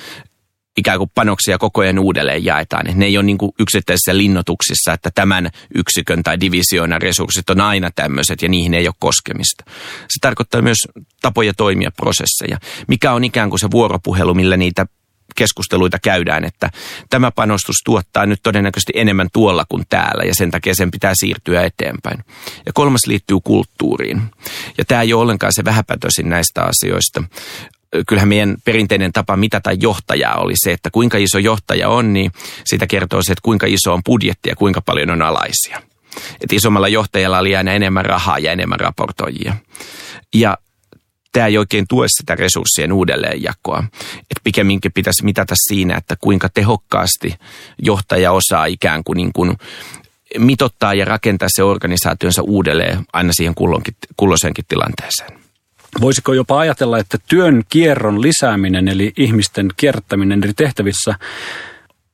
ikään 0.76 0.98
kuin 0.98 1.10
panoksia 1.14 1.58
koko 1.58 1.80
ajan 1.80 1.98
uudelleen 1.98 2.44
jaetaan. 2.44 2.86
Ne 2.94 3.04
ei 3.04 3.16
ole 3.16 3.24
niin 3.24 3.38
yksittäisissä 3.60 4.16
linnoituksissa, 4.16 4.92
että 4.92 5.10
tämän 5.14 5.50
yksikön 5.74 6.22
tai 6.22 6.40
divisioonan 6.40 7.02
resurssit 7.02 7.50
on 7.50 7.60
aina 7.60 7.90
tämmöiset 7.94 8.42
ja 8.42 8.48
niihin 8.48 8.74
ei 8.74 8.88
ole 8.88 8.94
koskemista. 8.98 9.64
Se 10.00 10.18
tarkoittaa 10.20 10.62
myös 10.62 10.78
tapoja 11.22 11.54
toimia 11.54 11.90
prosesseja. 11.96 12.58
Mikä 12.88 13.12
on 13.12 13.24
ikään 13.24 13.50
kuin 13.50 13.60
se 13.60 13.70
vuoropuhelu, 13.70 14.34
millä 14.34 14.56
niitä 14.56 14.86
keskusteluita 15.36 15.98
käydään, 15.98 16.44
että 16.44 16.70
tämä 17.10 17.30
panostus 17.30 17.76
tuottaa 17.84 18.26
nyt 18.26 18.40
todennäköisesti 18.42 18.92
enemmän 18.94 19.28
tuolla 19.32 19.64
kuin 19.68 19.84
täällä 19.88 20.24
ja 20.24 20.34
sen 20.34 20.50
takia 20.50 20.74
sen 20.74 20.90
pitää 20.90 21.12
siirtyä 21.14 21.62
eteenpäin. 21.62 22.24
Ja 22.66 22.72
kolmas 22.72 23.06
liittyy 23.06 23.36
kulttuuriin. 23.44 24.22
Ja 24.78 24.84
tämä 24.84 25.02
ei 25.02 25.12
ole 25.12 25.22
ollenkaan 25.22 25.52
se 25.54 25.64
vähäpätöisin 25.64 26.28
näistä 26.28 26.62
asioista 26.62 27.22
kyllähän 28.06 28.28
meidän 28.28 28.56
perinteinen 28.64 29.12
tapa 29.12 29.36
mitata 29.36 29.72
johtajaa 29.72 30.36
oli 30.36 30.52
se, 30.56 30.72
että 30.72 30.90
kuinka 30.90 31.18
iso 31.18 31.38
johtaja 31.38 31.88
on, 31.88 32.12
niin 32.12 32.32
siitä 32.64 32.86
kertoo 32.86 33.22
se, 33.22 33.32
että 33.32 33.42
kuinka 33.42 33.66
iso 33.66 33.92
on 33.92 34.02
budjetti 34.04 34.48
ja 34.48 34.56
kuinka 34.56 34.80
paljon 34.80 35.10
on 35.10 35.22
alaisia. 35.22 35.82
Että 36.40 36.56
isommalla 36.56 36.88
johtajalla 36.88 37.38
oli 37.38 37.56
aina 37.56 37.72
enemmän 37.72 38.04
rahaa 38.04 38.38
ja 38.38 38.52
enemmän 38.52 38.80
raportoijia. 38.80 39.56
Ja 40.34 40.58
tämä 41.36 41.46
ei 41.46 41.58
oikein 41.58 41.84
tue 41.88 42.06
sitä 42.08 42.34
resurssien 42.34 42.92
uudelleenjakoa. 42.92 43.84
Että 44.18 44.40
pikemminkin 44.44 44.92
pitäisi 44.92 45.24
mitata 45.24 45.54
siinä, 45.68 45.96
että 45.96 46.16
kuinka 46.20 46.48
tehokkaasti 46.48 47.34
johtaja 47.78 48.32
osaa 48.32 48.66
ikään 48.66 49.04
kuin, 49.04 49.16
niin 49.16 49.32
kuin 49.32 49.56
mitottaa 50.38 50.94
ja 50.94 51.04
rakentaa 51.04 51.48
se 51.50 51.62
organisaationsa 51.62 52.42
uudelleen 52.42 52.98
aina 53.12 53.32
siihen 53.32 53.54
kulloisenkin 54.16 54.64
tilanteeseen. 54.68 55.38
Voisiko 56.00 56.32
jopa 56.32 56.58
ajatella, 56.58 56.98
että 56.98 57.18
työn 57.28 57.62
kierron 57.68 58.22
lisääminen, 58.22 58.88
eli 58.88 59.12
ihmisten 59.16 59.68
kierrättäminen 59.76 60.44
eri 60.44 60.54
tehtävissä, 60.54 61.14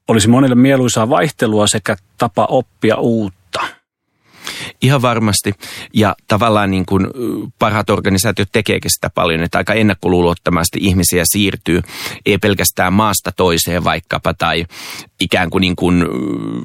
olisi 0.08 0.28
monille 0.28 0.54
mieluisaa 0.54 1.08
vaihtelua 1.08 1.66
sekä 1.66 1.96
tapa 2.18 2.44
oppia 2.44 2.96
uutta. 2.96 3.41
Ihan 4.82 5.02
varmasti. 5.02 5.54
Ja 5.94 6.14
tavallaan 6.28 6.70
niin 6.70 6.86
kuin 6.86 7.06
parhaat 7.58 7.90
organisaatiot 7.90 8.48
tekeekin 8.52 8.90
sitä 8.90 9.10
paljon, 9.14 9.42
että 9.42 9.58
aika 9.58 9.74
ennakkoluulottomasti 9.74 10.78
ihmisiä 10.82 11.22
siirtyy, 11.26 11.82
ei 12.26 12.38
pelkästään 12.38 12.92
maasta 12.92 13.32
toiseen 13.32 13.84
vaikkapa 13.84 14.34
tai 14.34 14.64
ikään 15.20 15.50
kuin, 15.50 15.60
niin 15.60 15.76
kuin 15.76 16.04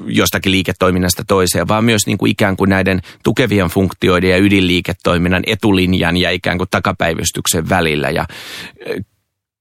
jostakin 0.06 0.52
liiketoiminnasta 0.52 1.24
toiseen, 1.24 1.68
vaan 1.68 1.84
myös 1.84 2.06
niin 2.06 2.18
kuin 2.18 2.30
ikään 2.30 2.56
kuin 2.56 2.70
näiden 2.70 3.00
tukevien 3.24 3.68
funktioiden 3.68 4.30
ja 4.30 4.38
ydinliiketoiminnan 4.38 5.42
etulinjan 5.46 6.16
ja 6.16 6.30
ikään 6.30 6.58
kuin 6.58 6.68
takapäivystyksen 6.70 7.68
välillä. 7.68 8.10
Ja 8.10 8.26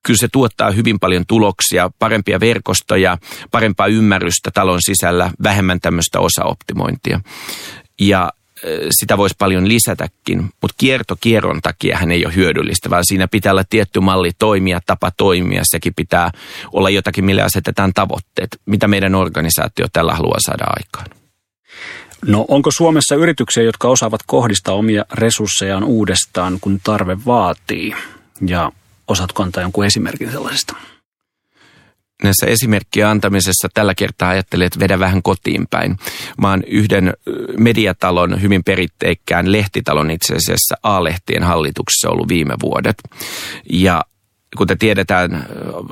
kyllä 0.06 0.18
se 0.20 0.28
tuottaa 0.28 0.72
hyvin 0.72 1.00
paljon 1.00 1.24
tuloksia, 1.28 1.92
parempia 2.00 2.40
verkostoja, 2.40 3.18
parempaa 3.52 3.88
ymmärrystä 3.88 4.52
talon 4.54 4.80
sisällä, 4.82 5.32
vähemmän 5.44 5.80
tämmöistä 5.80 6.20
osaoptimointia. 6.20 7.20
Ja 8.02 8.32
sitä 9.00 9.18
voisi 9.18 9.36
paljon 9.40 9.70
lisätäkin, 9.70 10.42
mutta 10.62 10.76
kierto 10.78 11.16
kierron 11.20 11.62
takia 11.62 11.98
hän 11.98 12.12
ei 12.12 12.26
ole 12.26 12.36
hyödyllistä, 12.36 12.90
vaan 12.90 13.04
siinä 13.06 13.28
pitää 13.28 13.52
olla 13.52 13.64
tietty 13.70 14.00
malli 14.00 14.32
toimia, 14.40 14.80
tapa 14.86 15.12
toimia. 15.18 15.62
Sekin 15.64 15.94
pitää 15.94 16.32
olla 16.72 16.90
jotakin, 16.90 17.26
millä 17.26 17.44
asetetaan 17.44 17.94
tavoitteet. 17.94 18.60
Mitä 18.66 18.88
meidän 18.88 19.16
organisaatio 19.16 19.86
tällä 19.94 20.16
haluaa 20.16 20.40
saada 20.40 20.66
aikaan? 20.68 21.18
No 22.26 22.46
onko 22.48 22.72
Suomessa 22.72 23.16
yrityksiä, 23.16 23.64
jotka 23.64 23.88
osaavat 23.88 24.22
kohdistaa 24.26 24.76
omia 24.76 25.06
resurssejaan 25.14 25.84
uudestaan, 25.84 26.58
kun 26.62 26.80
tarve 26.84 27.18
vaatii? 27.26 27.96
Ja 28.48 28.72
osaatko 29.08 29.44
antaa 29.44 29.64
jonkun 29.64 29.86
esimerkin 29.86 30.32
sellaisesta? 30.32 30.76
Näissä 32.24 32.46
esimerkkien 32.46 33.08
antamisessa 33.08 33.68
tällä 33.74 33.96
kertaa 33.96 34.30
ajattelin, 34.30 34.68
että 34.68 34.80
vedä 34.80 35.00
vähän 35.00 35.22
kotiin 35.24 35.68
päin. 35.70 35.98
Mä 36.42 36.50
oon 36.50 36.64
yhden 36.64 37.14
mediatalon, 37.58 38.42
hyvin 38.42 38.64
peritteikkään 38.64 39.52
lehtitalon 39.52 40.12
itse 40.12 40.36
asiassa 40.36 40.76
A-lehtien 40.84 41.44
hallituksessa 41.44 42.10
ollut 42.10 42.28
viime 42.28 42.54
vuodet. 42.64 42.98
Ja 43.70 44.06
kuten 44.58 44.78
tiedetään, 44.78 45.48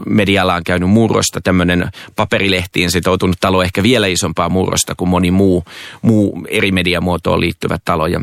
medialla 0.05 0.55
on 0.55 0.63
käynyt 0.63 0.89
murrosta, 0.89 1.41
tämmöinen 1.41 1.89
paperilehtiin 2.15 2.91
sitoutunut 2.91 3.37
talo 3.39 3.63
ehkä 3.63 3.83
vielä 3.83 4.07
isompaa 4.07 4.49
murrosta 4.49 4.95
kuin 4.95 5.09
moni 5.09 5.31
muu, 5.31 5.65
muu 6.01 6.45
eri 6.47 6.71
mediamuotoon 6.71 7.39
liittyvä 7.39 7.77
talo. 7.85 8.07
Ja 8.07 8.21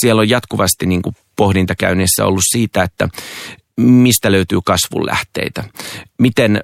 siellä 0.00 0.20
on 0.20 0.28
jatkuvasti 0.28 0.86
niin 0.86 1.02
kuin 1.02 1.16
pohdinta 1.36 1.74
käynnissä 1.74 2.26
ollut 2.26 2.44
siitä, 2.52 2.82
että 2.82 3.08
mistä 3.76 4.32
löytyy 4.32 4.58
kasvun 4.64 5.06
lähteitä. 5.06 5.64
Miten 6.18 6.60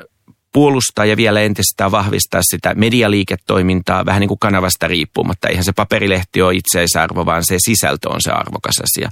puolustaa 0.53 1.05
ja 1.05 1.17
vielä 1.17 1.41
entisestään 1.41 1.91
vahvistaa 1.91 2.41
sitä 2.43 2.75
medialiiketoimintaa 2.75 4.07
vähän 4.07 4.21
niin 4.21 4.29
kuin 4.29 4.39
kanavasta 4.39 4.89
riippumatta. 4.89 5.49
Eihän 5.49 5.65
se 5.65 5.73
paperilehti 5.73 6.43
ole 6.43 6.55
itseisarvo, 6.55 7.27
vaan 7.27 7.43
se 7.45 7.57
sisältö 7.59 8.09
on 8.09 8.21
se 8.21 8.31
arvokas 8.31 8.75
asia. 8.83 9.11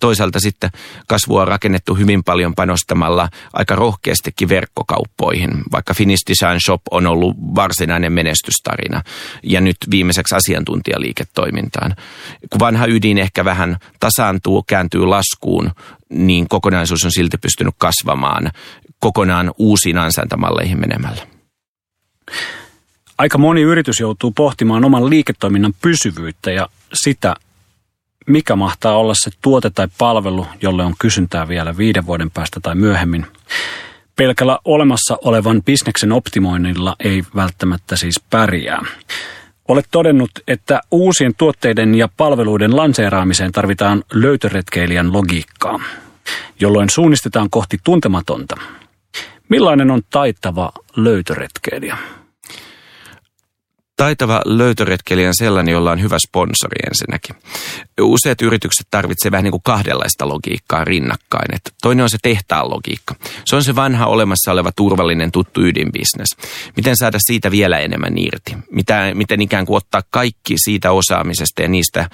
Toisaalta 0.00 0.40
sitten 0.40 0.70
kasvua 1.08 1.42
on 1.42 1.48
rakennettu 1.48 1.94
hyvin 1.94 2.24
paljon 2.24 2.54
panostamalla 2.54 3.28
aika 3.52 3.74
rohkeastikin 3.74 4.48
verkkokauppoihin, 4.48 5.50
vaikka 5.72 5.94
Finnish 5.94 6.22
Design 6.28 6.60
Shop 6.66 6.82
on 6.90 7.06
ollut 7.06 7.36
varsinainen 7.54 8.12
menestystarina 8.12 9.02
ja 9.42 9.60
nyt 9.60 9.76
viimeiseksi 9.90 10.34
asiantuntijaliiketoimintaan. 10.34 11.96
Kun 12.50 12.60
vanha 12.60 12.86
ydin 12.86 13.18
ehkä 13.18 13.44
vähän 13.44 13.76
tasaantuu, 14.00 14.62
kääntyy 14.62 15.06
laskuun, 15.06 15.70
niin 16.08 16.48
kokonaisuus 16.48 17.04
on 17.04 17.12
silti 17.12 17.38
pystynyt 17.38 17.74
kasvamaan 17.78 18.50
kokonaan 19.02 19.52
uusiin 19.58 19.98
ansaintamalleihin 19.98 20.80
menemällä. 20.80 21.26
Aika 23.18 23.38
moni 23.38 23.60
yritys 23.60 24.00
joutuu 24.00 24.30
pohtimaan 24.30 24.84
oman 24.84 25.10
liiketoiminnan 25.10 25.74
pysyvyyttä 25.82 26.50
ja 26.50 26.68
sitä, 26.94 27.34
mikä 28.26 28.56
mahtaa 28.56 28.98
olla 28.98 29.14
se 29.16 29.30
tuote 29.42 29.70
tai 29.70 29.88
palvelu, 29.98 30.46
jolle 30.62 30.84
on 30.84 30.94
kysyntää 30.98 31.48
vielä 31.48 31.76
viiden 31.76 32.06
vuoden 32.06 32.30
päästä 32.30 32.60
tai 32.60 32.74
myöhemmin. 32.74 33.26
Pelkällä 34.16 34.58
olemassa 34.64 35.18
olevan 35.24 35.62
bisneksen 35.62 36.12
optimoinnilla 36.12 36.96
ei 37.04 37.22
välttämättä 37.36 37.96
siis 37.96 38.22
pärjää. 38.30 38.82
Olet 39.68 39.86
todennut, 39.90 40.30
että 40.48 40.80
uusien 40.90 41.34
tuotteiden 41.38 41.94
ja 41.94 42.08
palveluiden 42.16 42.76
lanseeraamiseen 42.76 43.52
tarvitaan 43.52 44.04
löytöretkeilijän 44.12 45.12
logiikkaa, 45.12 45.80
jolloin 46.60 46.90
suunnistetaan 46.90 47.50
kohti 47.50 47.78
tuntematonta– 47.84 48.56
Millainen 49.48 49.90
on 49.90 50.02
taitava 50.10 50.72
löytöretkeilijä? 50.96 51.96
Taitava 54.02 54.42
löytöretkeilijä 54.44 55.28
on 55.28 55.34
sellainen, 55.34 55.72
jolla 55.72 55.90
on 55.90 56.02
hyvä 56.02 56.16
sponsori 56.28 56.76
ensinnäkin. 56.86 57.36
Useat 58.00 58.42
yritykset 58.42 58.86
tarvitsevat 58.90 59.32
vähän 59.32 59.44
niin 59.44 59.50
kuin 59.52 59.62
kahdenlaista 59.62 60.28
logiikkaa 60.28 60.84
rinnakkain. 60.84 61.54
Että 61.54 61.70
toinen 61.82 62.02
on 62.02 62.10
se 62.10 62.18
tehtaan 62.22 62.70
logiikka. 62.70 63.14
Se 63.44 63.56
on 63.56 63.64
se 63.64 63.74
vanha 63.74 64.06
olemassa 64.06 64.52
oleva 64.52 64.72
turvallinen 64.72 65.32
tuttu 65.32 65.60
ydinbisnes. 65.60 66.28
Miten 66.76 66.96
saada 66.96 67.18
siitä 67.26 67.50
vielä 67.50 67.78
enemmän 67.78 68.18
irti? 68.18 68.56
Mitä, 68.70 69.10
miten 69.14 69.42
ikään 69.42 69.66
kuin 69.66 69.76
ottaa 69.76 70.02
kaikki 70.10 70.54
siitä 70.56 70.92
osaamisesta 70.92 71.62
ja 71.62 71.68
niistä 71.68 72.00
ähm, 72.00 72.10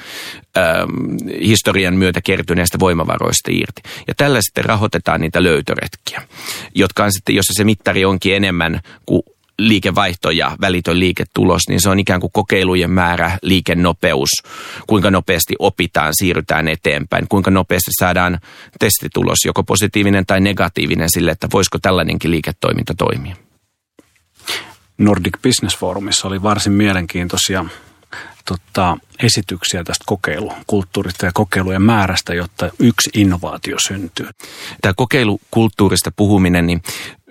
historian 1.42 1.94
myötä 1.94 2.20
kertyneistä 2.20 2.78
voimavaroista 2.78 3.50
irti. 3.50 3.82
Ja 4.08 4.14
tällä 4.16 4.38
sitten 4.42 4.64
rahoitetaan 4.64 5.20
niitä 5.20 5.42
löytöretkiä, 5.42 6.22
jotka 6.74 7.04
on 7.04 7.12
sitten, 7.12 7.34
jossa 7.34 7.52
se 7.56 7.64
mittari 7.64 8.04
onkin 8.04 8.36
enemmän 8.36 8.80
kuin 9.06 9.22
liikevaihto 9.58 10.30
ja 10.30 10.56
välitön 10.60 11.00
liiketulos, 11.00 11.62
niin 11.68 11.80
se 11.82 11.90
on 11.90 11.98
ikään 11.98 12.20
kuin 12.20 12.32
kokeilujen 12.32 12.90
määrä, 12.90 13.38
liikennopeus, 13.42 14.28
kuinka 14.86 15.10
nopeasti 15.10 15.54
opitaan, 15.58 16.12
siirrytään 16.18 16.68
eteenpäin, 16.68 17.28
kuinka 17.28 17.50
nopeasti 17.50 17.90
saadaan 18.00 18.38
testitulos, 18.78 19.38
joko 19.44 19.62
positiivinen 19.62 20.26
tai 20.26 20.40
negatiivinen 20.40 21.08
sille, 21.10 21.30
että 21.30 21.48
voisiko 21.52 21.78
tällainenkin 21.78 22.30
liiketoiminta 22.30 22.94
toimia. 22.98 23.36
Nordic 24.98 25.34
Business 25.42 25.78
Forumissa 25.78 26.28
oli 26.28 26.42
varsin 26.42 26.72
mielenkiintoisia 26.72 27.64
tota, 28.44 28.98
esityksiä 29.22 29.84
tästä 29.84 30.04
kokeilukulttuurista 30.06 31.26
ja 31.26 31.32
kokeilujen 31.34 31.82
määrästä, 31.82 32.34
jotta 32.34 32.70
yksi 32.78 33.10
innovaatio 33.14 33.76
syntyy. 33.88 34.28
Tämä 34.80 34.92
kokeilukulttuurista 34.96 36.10
puhuminen, 36.16 36.66
niin 36.66 36.82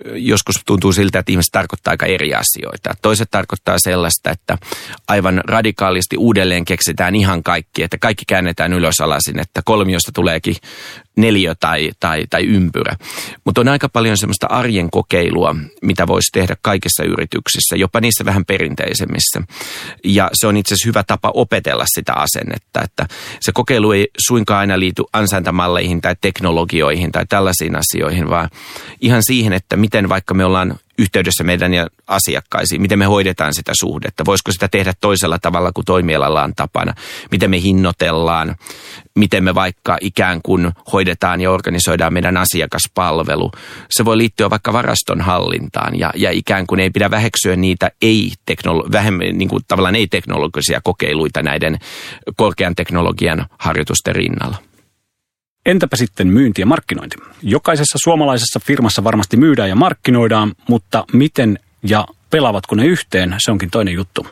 joskus 0.04 0.56
tuntuu 0.66 0.92
siltä, 0.92 1.18
että 1.18 1.32
ihmiset 1.32 1.52
tarkoittaa 1.52 1.90
aika 1.90 2.06
eri 2.06 2.34
asioita. 2.34 2.94
Toiset 3.02 3.28
tarkoittaa 3.30 3.76
sellaista, 3.78 4.30
että 4.30 4.58
aivan 5.08 5.40
radikaalisti 5.44 6.16
uudelleen 6.16 6.64
keksitään 6.64 7.14
ihan 7.14 7.42
kaikki, 7.42 7.82
että 7.82 7.98
kaikki 8.00 8.24
käännetään 8.28 8.72
ylös 8.72 9.00
alasin, 9.00 9.38
että 9.38 9.62
kolmiosta 9.64 10.12
tuleekin 10.12 10.56
neljä 11.18 11.54
tai, 11.60 11.90
tai, 12.00 12.26
tai 12.30 12.44
ympyrä. 12.44 12.96
Mutta 13.44 13.60
on 13.60 13.68
aika 13.68 13.88
paljon 13.88 14.16
semmoista 14.16 14.46
arjen 14.46 14.90
kokeilua, 14.90 15.56
mitä 15.82 16.06
voisi 16.06 16.32
tehdä 16.32 16.56
kaikissa 16.62 17.04
yrityksissä, 17.04 17.76
jopa 17.76 18.00
niissä 18.00 18.24
vähän 18.24 18.44
perinteisemmissä. 18.44 19.42
Ja 20.04 20.30
se 20.32 20.46
on 20.46 20.56
itse 20.56 20.74
asiassa 20.74 20.88
hyvä 20.88 21.02
tapa 21.02 21.30
opetella 21.34 21.84
sitä 21.94 22.12
asennetta, 22.14 22.82
että 22.82 23.06
se 23.40 23.52
kokeilu 23.52 23.92
ei 23.92 24.08
suinkaan 24.26 24.60
aina 24.60 24.78
liity 24.78 25.02
ansaintamalleihin 25.12 26.00
tai 26.00 26.16
teknologioihin 26.20 27.12
tai 27.12 27.26
tällaisiin 27.28 27.76
asioihin, 27.76 28.30
vaan 28.30 28.50
ihan 29.00 29.22
siihen, 29.22 29.52
että 29.52 29.76
miten 29.76 30.08
vaikka 30.08 30.34
me 30.34 30.44
ollaan 30.44 30.78
yhteydessä 30.98 31.44
meidän 31.44 31.74
ja 31.74 31.86
asiakkaisiin, 32.06 32.82
miten 32.82 32.98
me 32.98 33.04
hoidetaan 33.04 33.54
sitä 33.54 33.72
suhdetta, 33.80 34.24
voisiko 34.24 34.52
sitä 34.52 34.68
tehdä 34.68 34.92
toisella 35.00 35.38
tavalla 35.38 35.72
kuin 35.72 35.84
toimialalla 35.84 36.42
on 36.42 36.52
tapana, 36.56 36.94
miten 37.30 37.50
me 37.50 37.60
hinnoitellaan, 37.60 38.56
miten 39.14 39.44
me 39.44 39.54
vaikka 39.54 39.98
ikään 40.00 40.40
kuin 40.42 40.72
hoidetaan 40.92 41.40
ja 41.40 41.50
organisoidaan 41.50 42.12
meidän 42.12 42.36
asiakaspalvelu. 42.36 43.50
Se 43.90 44.04
voi 44.04 44.18
liittyä 44.18 44.50
vaikka 44.50 44.72
varaston 44.72 45.20
hallintaan 45.20 45.98
ja, 45.98 46.12
ja 46.16 46.30
ikään 46.30 46.66
kuin 46.66 46.80
ei 46.80 46.90
pidä 46.90 47.10
väheksyä 47.10 47.56
niitä 47.56 47.90
ei-teknolo- 48.04 48.92
vähemmän, 48.92 49.38
niin 49.38 49.48
kuin 49.48 49.62
tavallaan 49.68 49.96
ei-teknologisia 49.96 50.80
kokeiluita 50.84 51.42
näiden 51.42 51.78
korkean 52.36 52.74
teknologian 52.74 53.46
harjoitusten 53.58 54.14
rinnalla. 54.14 54.67
Entäpä 55.68 55.96
sitten 55.96 56.28
myynti 56.28 56.62
ja 56.62 56.66
markkinointi? 56.66 57.16
Jokaisessa 57.42 57.98
suomalaisessa 58.04 58.60
firmassa 58.60 59.04
varmasti 59.04 59.36
myydään 59.36 59.68
ja 59.68 59.76
markkinoidaan, 59.76 60.54
mutta 60.68 61.04
miten 61.12 61.58
ja 61.82 62.06
pelaavatko 62.30 62.74
ne 62.74 62.86
yhteen, 62.86 63.34
se 63.38 63.50
onkin 63.50 63.70
toinen 63.70 63.94
juttu. 63.94 64.26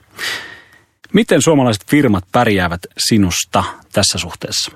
Miten 1.12 1.42
suomalaiset 1.42 1.86
firmat 1.86 2.24
pärjäävät 2.32 2.80
sinusta 2.98 3.64
tässä 3.92 4.18
suhteessa? 4.18 4.72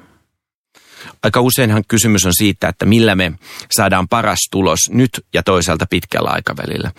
Aika 1.23 1.41
useinhan 1.41 1.85
kysymys 1.89 2.27
on 2.27 2.33
siitä, 2.35 2.69
että 2.69 2.87
millä 2.87 3.15
me 3.15 3.33
saadaan 3.71 4.09
paras 4.09 4.49
tulos 4.51 4.79
nyt 4.91 5.11
ja 5.35 5.43
toisaalta 5.43 5.87
pitkällä 5.91 6.31
aikavälillä. 6.31 6.93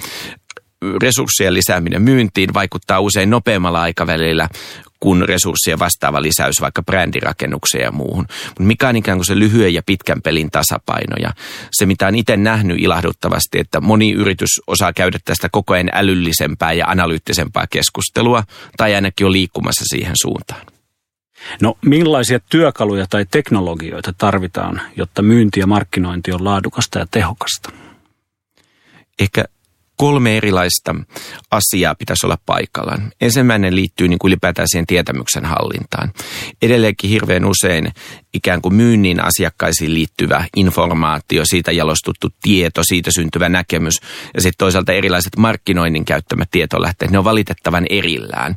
Resurssien 1.01 1.53
lisääminen 1.53 2.01
myyntiin 2.01 2.53
vaikuttaa 2.53 2.99
usein 2.99 3.29
nopeammalla 3.29 3.81
aikavälillä 3.81 4.49
kuin 5.01 5.29
resurssien 5.29 5.79
vastaava 5.79 6.21
lisäys 6.21 6.55
vaikka 6.61 6.83
brändirakennukseen 6.83 7.83
ja 7.83 7.91
muuhun. 7.91 8.25
Mutta 8.47 8.63
mikä 8.63 8.89
on 8.89 8.95
ikään 8.95 9.17
kuin 9.17 9.25
se 9.25 9.39
lyhyen 9.39 9.73
ja 9.73 9.81
pitkän 9.85 10.21
pelin 10.21 10.51
tasapaino 10.51 11.15
ja 11.21 11.33
se 11.71 11.85
mitä 11.85 12.07
on 12.07 12.15
itse 12.15 12.37
nähnyt 12.37 12.79
ilahduttavasti, 12.79 13.59
että 13.59 13.81
moni 13.81 14.11
yritys 14.11 14.61
osaa 14.67 14.93
käydä 14.93 15.19
tästä 15.25 15.49
koko 15.51 15.73
ajan 15.73 15.89
älyllisempää 15.93 16.73
ja 16.73 16.87
analyyttisempaa 16.87 17.67
keskustelua 17.67 18.43
tai 18.77 18.95
ainakin 18.95 19.25
on 19.25 19.31
liikkumassa 19.31 19.85
siihen 19.87 20.13
suuntaan. 20.21 20.61
No 21.61 21.77
millaisia 21.85 22.39
työkaluja 22.49 23.05
tai 23.09 23.25
teknologioita 23.31 24.13
tarvitaan, 24.17 24.81
jotta 24.95 25.21
myynti 25.21 25.59
ja 25.59 25.67
markkinointi 25.67 26.31
on 26.31 26.45
laadukasta 26.45 26.99
ja 26.99 27.05
tehokasta? 27.11 27.71
Ehkä 29.19 29.45
kolme 30.01 30.37
erilaista 30.37 30.95
asiaa 31.51 31.95
pitäisi 31.95 32.25
olla 32.25 32.37
paikallaan. 32.45 33.11
Ensimmäinen 33.21 33.75
liittyy 33.75 34.07
niin 34.07 34.19
kuin 34.19 34.29
ylipäätään 34.29 34.67
siihen 34.71 34.87
tietämyksen 34.87 35.45
hallintaan. 35.45 36.13
Edelleenkin 36.61 37.09
hirveän 37.09 37.45
usein 37.45 37.91
ikään 38.33 38.61
kuin 38.61 38.75
myynnin 38.75 39.23
asiakkaisiin 39.23 39.93
liittyvä 39.93 40.45
informaatio, 40.55 41.45
siitä 41.45 41.71
jalostuttu 41.71 42.27
tieto, 42.41 42.81
siitä 42.83 43.11
syntyvä 43.15 43.49
näkemys 43.49 43.93
ja 44.33 44.41
sitten 44.41 44.57
toisaalta 44.57 44.93
erilaiset 44.93 45.37
markkinoinnin 45.37 46.05
käyttämät 46.05 46.51
tietolähteet, 46.51 47.11
ne 47.11 47.17
on 47.17 47.23
valitettavan 47.23 47.85
erillään 47.89 48.55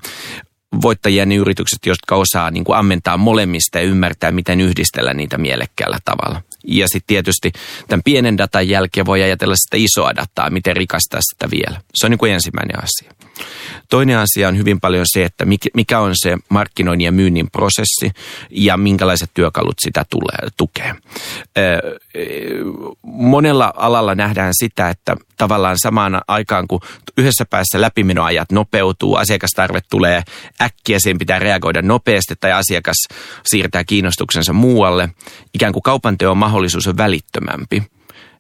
voittajia 0.83 1.27
ne 1.27 1.35
yritykset, 1.35 1.87
jotka 1.87 2.17
osaa 2.17 2.51
niin 2.51 2.65
kuin 2.65 2.79
ammentaa 2.79 3.17
molemmista 3.17 3.79
ja 3.79 3.85
ymmärtää, 3.85 4.33
miten 4.33 4.61
yhdistellä 4.61 5.15
niitä 5.15 5.39
mielekkäällä 5.39 5.99
tavalla. 6.05 6.43
Ja 6.67 6.87
sitten 6.89 7.07
tietysti 7.07 7.53
tämän 7.89 8.03
pienen 8.05 8.39
datan 8.39 8.69
jälkeen 8.69 9.07
voi 9.07 9.23
ajatella 9.23 9.55
sitä 9.57 9.77
isoa 9.77 10.17
dataa, 10.17 10.51
miten 10.51 10.77
rikastaa 10.77 11.21
sitä 11.33 11.51
vielä. 11.51 11.81
Se 11.95 12.07
on 12.07 12.11
niin 12.11 12.19
kuin 12.19 12.33
ensimmäinen 12.33 12.77
asia. 12.79 13.24
Toinen 13.91 14.19
asia 14.19 14.49
on 14.49 14.59
hyvin 14.59 14.81
paljon 14.81 15.05
se, 15.09 15.25
että 15.25 15.45
mikä 15.75 16.01
on 16.01 16.13
se 16.15 16.37
markkinoinnin 16.49 17.05
ja 17.05 17.13
myynnin 17.13 17.51
prosessi 17.51 18.11
ja 18.51 18.77
minkälaiset 18.77 19.31
työkalut 19.35 19.75
sitä 19.79 20.05
tulee, 20.11 20.51
tukee. 20.57 20.95
Monella 23.03 23.73
alalla 23.77 24.15
nähdään 24.15 24.53
sitä, 24.59 24.91
että 24.91 25.17
tavallaan 25.37 25.77
samaan 25.79 26.23
aikaan, 26.29 26.69
kun 26.69 26.81
yhdessä 27.19 27.45
päässä 27.45 27.81
läpimenoajat 27.81 28.53
nopeutuu, 28.53 29.17
asiakastarve 29.17 29.81
tulee 29.91 30.23
äkkiä, 30.63 30.99
siihen 31.01 31.19
pitää 31.19 31.39
reagoida 31.39 31.83
nopeasti 31.83 32.35
tai 32.41 32.53
asiakas 32.53 32.97
siirtää 33.45 33.85
kiinnostuksensa 33.85 34.53
muualle, 34.53 35.09
ikään 35.55 35.73
kuin 35.73 35.83
kaupanteon 35.83 36.39
mahdollisuus 36.39 36.87
on 36.87 36.97
välittömämpi 36.97 37.83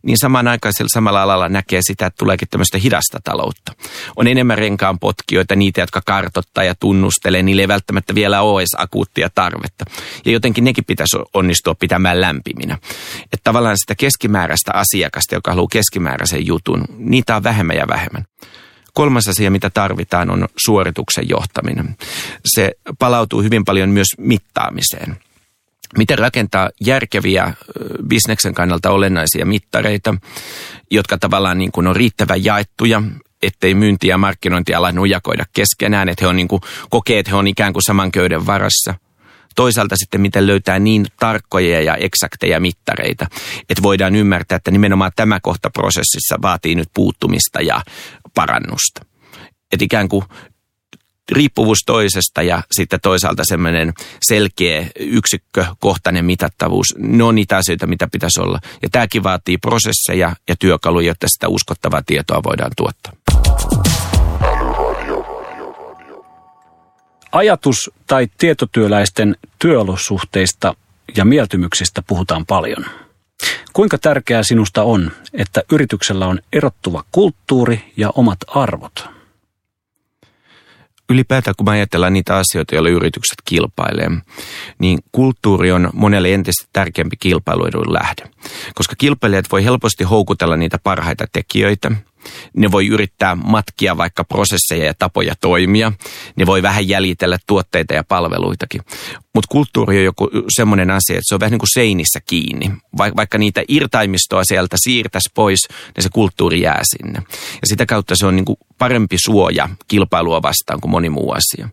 niin 0.04 0.18
samanaikaisella 0.18 0.88
samalla 0.94 1.22
alalla 1.22 1.48
näkee 1.48 1.80
sitä, 1.82 2.06
että 2.06 2.18
tuleekin 2.18 2.48
tämmöistä 2.48 2.78
hidasta 2.78 3.18
taloutta. 3.24 3.72
On 4.16 4.26
enemmän 4.26 4.58
renkaan 4.58 4.98
potkijoita, 4.98 5.56
niitä, 5.56 5.80
jotka 5.80 6.00
kartottaa 6.06 6.64
ja 6.64 6.74
tunnustelee, 6.74 7.42
niille 7.42 7.62
ei 7.62 7.68
välttämättä 7.68 8.14
vielä 8.14 8.42
ole 8.42 8.60
edes 8.60 8.74
akuuttia 8.78 9.30
tarvetta. 9.34 9.84
Ja 10.24 10.32
jotenkin 10.32 10.64
nekin 10.64 10.84
pitäisi 10.84 11.16
onnistua 11.34 11.74
pitämään 11.74 12.20
lämpiminä. 12.20 12.78
Että 13.22 13.44
tavallaan 13.44 13.76
sitä 13.78 13.94
keskimääräistä 13.94 14.72
asiakasta, 14.74 15.34
joka 15.34 15.50
haluaa 15.50 15.68
keskimääräisen 15.70 16.46
jutun, 16.46 16.84
niitä 16.98 17.36
on 17.36 17.42
vähemmän 17.42 17.76
ja 17.76 17.88
vähemmän. 17.88 18.24
Kolmas 18.94 19.28
asia, 19.28 19.50
mitä 19.50 19.70
tarvitaan, 19.70 20.30
on 20.30 20.48
suorituksen 20.64 21.28
johtaminen. 21.28 21.96
Se 22.44 22.72
palautuu 22.98 23.42
hyvin 23.42 23.64
paljon 23.64 23.88
myös 23.88 24.08
mittaamiseen 24.18 25.16
miten 25.98 26.18
rakentaa 26.18 26.70
järkeviä 26.80 27.54
bisneksen 28.08 28.54
kannalta 28.54 28.90
olennaisia 28.90 29.46
mittareita, 29.46 30.14
jotka 30.90 31.18
tavallaan 31.18 31.58
niin 31.58 31.72
kuin 31.72 31.86
on 31.86 31.96
riittävän 31.96 32.44
jaettuja, 32.44 33.02
ettei 33.42 33.74
myynti- 33.74 34.08
ja 34.08 34.18
markkinointiala 34.18 34.92
nujakoida 34.92 35.44
keskenään, 35.52 36.08
että 36.08 36.24
he 36.24 36.28
on 36.28 36.36
niin 36.36 36.48
kuin, 36.48 36.62
kokee, 36.90 37.18
että 37.18 37.30
he 37.30 37.36
on 37.36 37.46
ikään 37.46 37.72
kuin 37.72 37.82
saman 37.86 38.12
köyden 38.12 38.46
varassa. 38.46 38.94
Toisaalta 39.54 39.96
sitten 39.96 40.20
miten 40.20 40.46
löytää 40.46 40.78
niin 40.78 41.06
tarkkoja 41.20 41.80
ja 41.80 41.94
eksakteja 41.94 42.60
mittareita, 42.60 43.26
että 43.68 43.82
voidaan 43.82 44.16
ymmärtää, 44.16 44.56
että 44.56 44.70
nimenomaan 44.70 45.12
tämä 45.16 45.40
kohta 45.40 45.70
prosessissa 45.70 46.36
vaatii 46.42 46.74
nyt 46.74 46.88
puuttumista 46.94 47.60
ja 47.60 47.82
parannusta. 48.34 49.00
Että 49.72 49.84
ikään 49.84 50.08
kuin 50.08 50.24
riippuvuus 51.32 51.78
toisesta 51.86 52.42
ja 52.42 52.62
sitten 52.72 53.00
toisaalta 53.00 53.42
semmoinen 53.44 53.92
selkeä 54.22 54.86
yksikkökohtainen 54.98 56.24
mitattavuus, 56.24 56.86
ne 56.98 57.24
on 57.24 57.34
niitä 57.34 57.56
asioita, 57.56 57.86
mitä 57.86 58.08
pitäisi 58.12 58.40
olla. 58.40 58.60
Ja 58.82 58.88
tämäkin 58.92 59.22
vaatii 59.22 59.58
prosesseja 59.58 60.36
ja 60.48 60.56
työkaluja, 60.58 61.06
jotta 61.06 61.26
sitä 61.28 61.48
uskottavaa 61.48 62.02
tietoa 62.06 62.42
voidaan 62.42 62.70
tuottaa. 62.76 63.12
Ajatus- 67.32 67.90
tai 68.06 68.28
tietotyöläisten 68.38 69.36
työolosuhteista 69.58 70.74
ja 71.16 71.24
mieltymyksistä 71.24 72.02
puhutaan 72.02 72.46
paljon. 72.46 72.84
Kuinka 73.72 73.98
tärkeää 73.98 74.42
sinusta 74.42 74.82
on, 74.82 75.10
että 75.32 75.62
yrityksellä 75.72 76.26
on 76.26 76.40
erottuva 76.52 77.04
kulttuuri 77.12 77.92
ja 77.96 78.10
omat 78.14 78.38
arvot? 78.46 79.13
Ylipäätään 81.10 81.54
kun 81.56 81.66
me 81.66 81.70
ajatellaan 81.70 82.12
niitä 82.12 82.36
asioita, 82.36 82.74
joilla 82.74 82.90
yritykset 82.90 83.38
kilpailee, 83.44 84.10
niin 84.78 84.98
kulttuuri 85.12 85.72
on 85.72 85.90
monelle 85.92 86.34
entistä 86.34 86.68
tärkeämpi 86.72 87.16
kilpailuedun 87.16 87.92
lähde. 87.92 88.30
Koska 88.74 88.94
kilpailijat 88.98 89.44
voi 89.52 89.64
helposti 89.64 90.04
houkutella 90.04 90.56
niitä 90.56 90.78
parhaita 90.82 91.24
tekijöitä– 91.32 91.90
ne 92.56 92.70
voi 92.70 92.86
yrittää 92.86 93.34
matkia 93.34 93.96
vaikka 93.96 94.24
prosesseja 94.24 94.84
ja 94.84 94.94
tapoja 94.98 95.34
toimia. 95.40 95.92
Ne 96.36 96.46
voi 96.46 96.62
vähän 96.62 96.88
jäljitellä 96.88 97.38
tuotteita 97.46 97.94
ja 97.94 98.04
palveluitakin. 98.04 98.80
Mutta 99.34 99.48
kulttuuri 99.50 99.98
on 99.98 100.04
joku 100.04 100.30
semmoinen 100.56 100.90
asia, 100.90 101.16
että 101.16 101.28
se 101.28 101.34
on 101.34 101.40
vähän 101.40 101.50
niin 101.50 101.58
kuin 101.58 101.74
seinissä 101.74 102.20
kiinni. 102.26 102.72
Vaikka 102.98 103.38
niitä 103.38 103.62
irtaimistoa 103.68 104.44
sieltä 104.44 104.76
siirtäisi 104.78 105.30
pois, 105.34 105.60
niin 105.96 106.02
se 106.02 106.08
kulttuuri 106.12 106.60
jää 106.60 106.80
sinne. 106.84 107.22
Ja 107.32 107.66
sitä 107.68 107.86
kautta 107.86 108.14
se 108.16 108.26
on 108.26 108.36
niin 108.36 108.44
kuin 108.44 108.56
parempi 108.78 109.16
suoja 109.24 109.68
kilpailua 109.88 110.42
vastaan 110.42 110.80
kuin 110.80 110.90
moni 110.90 111.10
muu 111.10 111.32
asia. 111.32 111.68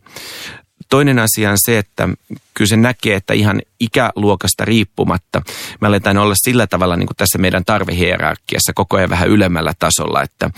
Toinen 0.90 1.20
asia 1.20 1.52
on 1.52 1.58
se, 1.66 1.78
että 1.78 2.10
kyllä 2.54 2.70
se 2.70 2.78
näkee, 2.78 3.16
että 3.16 3.34
ihan 3.34 3.62
ikäluokasta 3.80 4.66
riippumatta 4.66 5.42
me 5.82 5.88
aletaan 5.88 6.18
olla 6.18 6.36
sillä 6.38 6.68
tavalla 6.68 6.96
niin 6.96 7.08
kuin 7.08 7.18
tässä 7.18 7.38
meidän 7.38 7.66
tarvehierarkiassa 7.66 8.74
koko 8.76 8.98
ajan 8.98 9.10
vähän 9.10 9.30
ylemmällä 9.30 9.74
tasolla, 9.80 10.22
että 10.22 10.50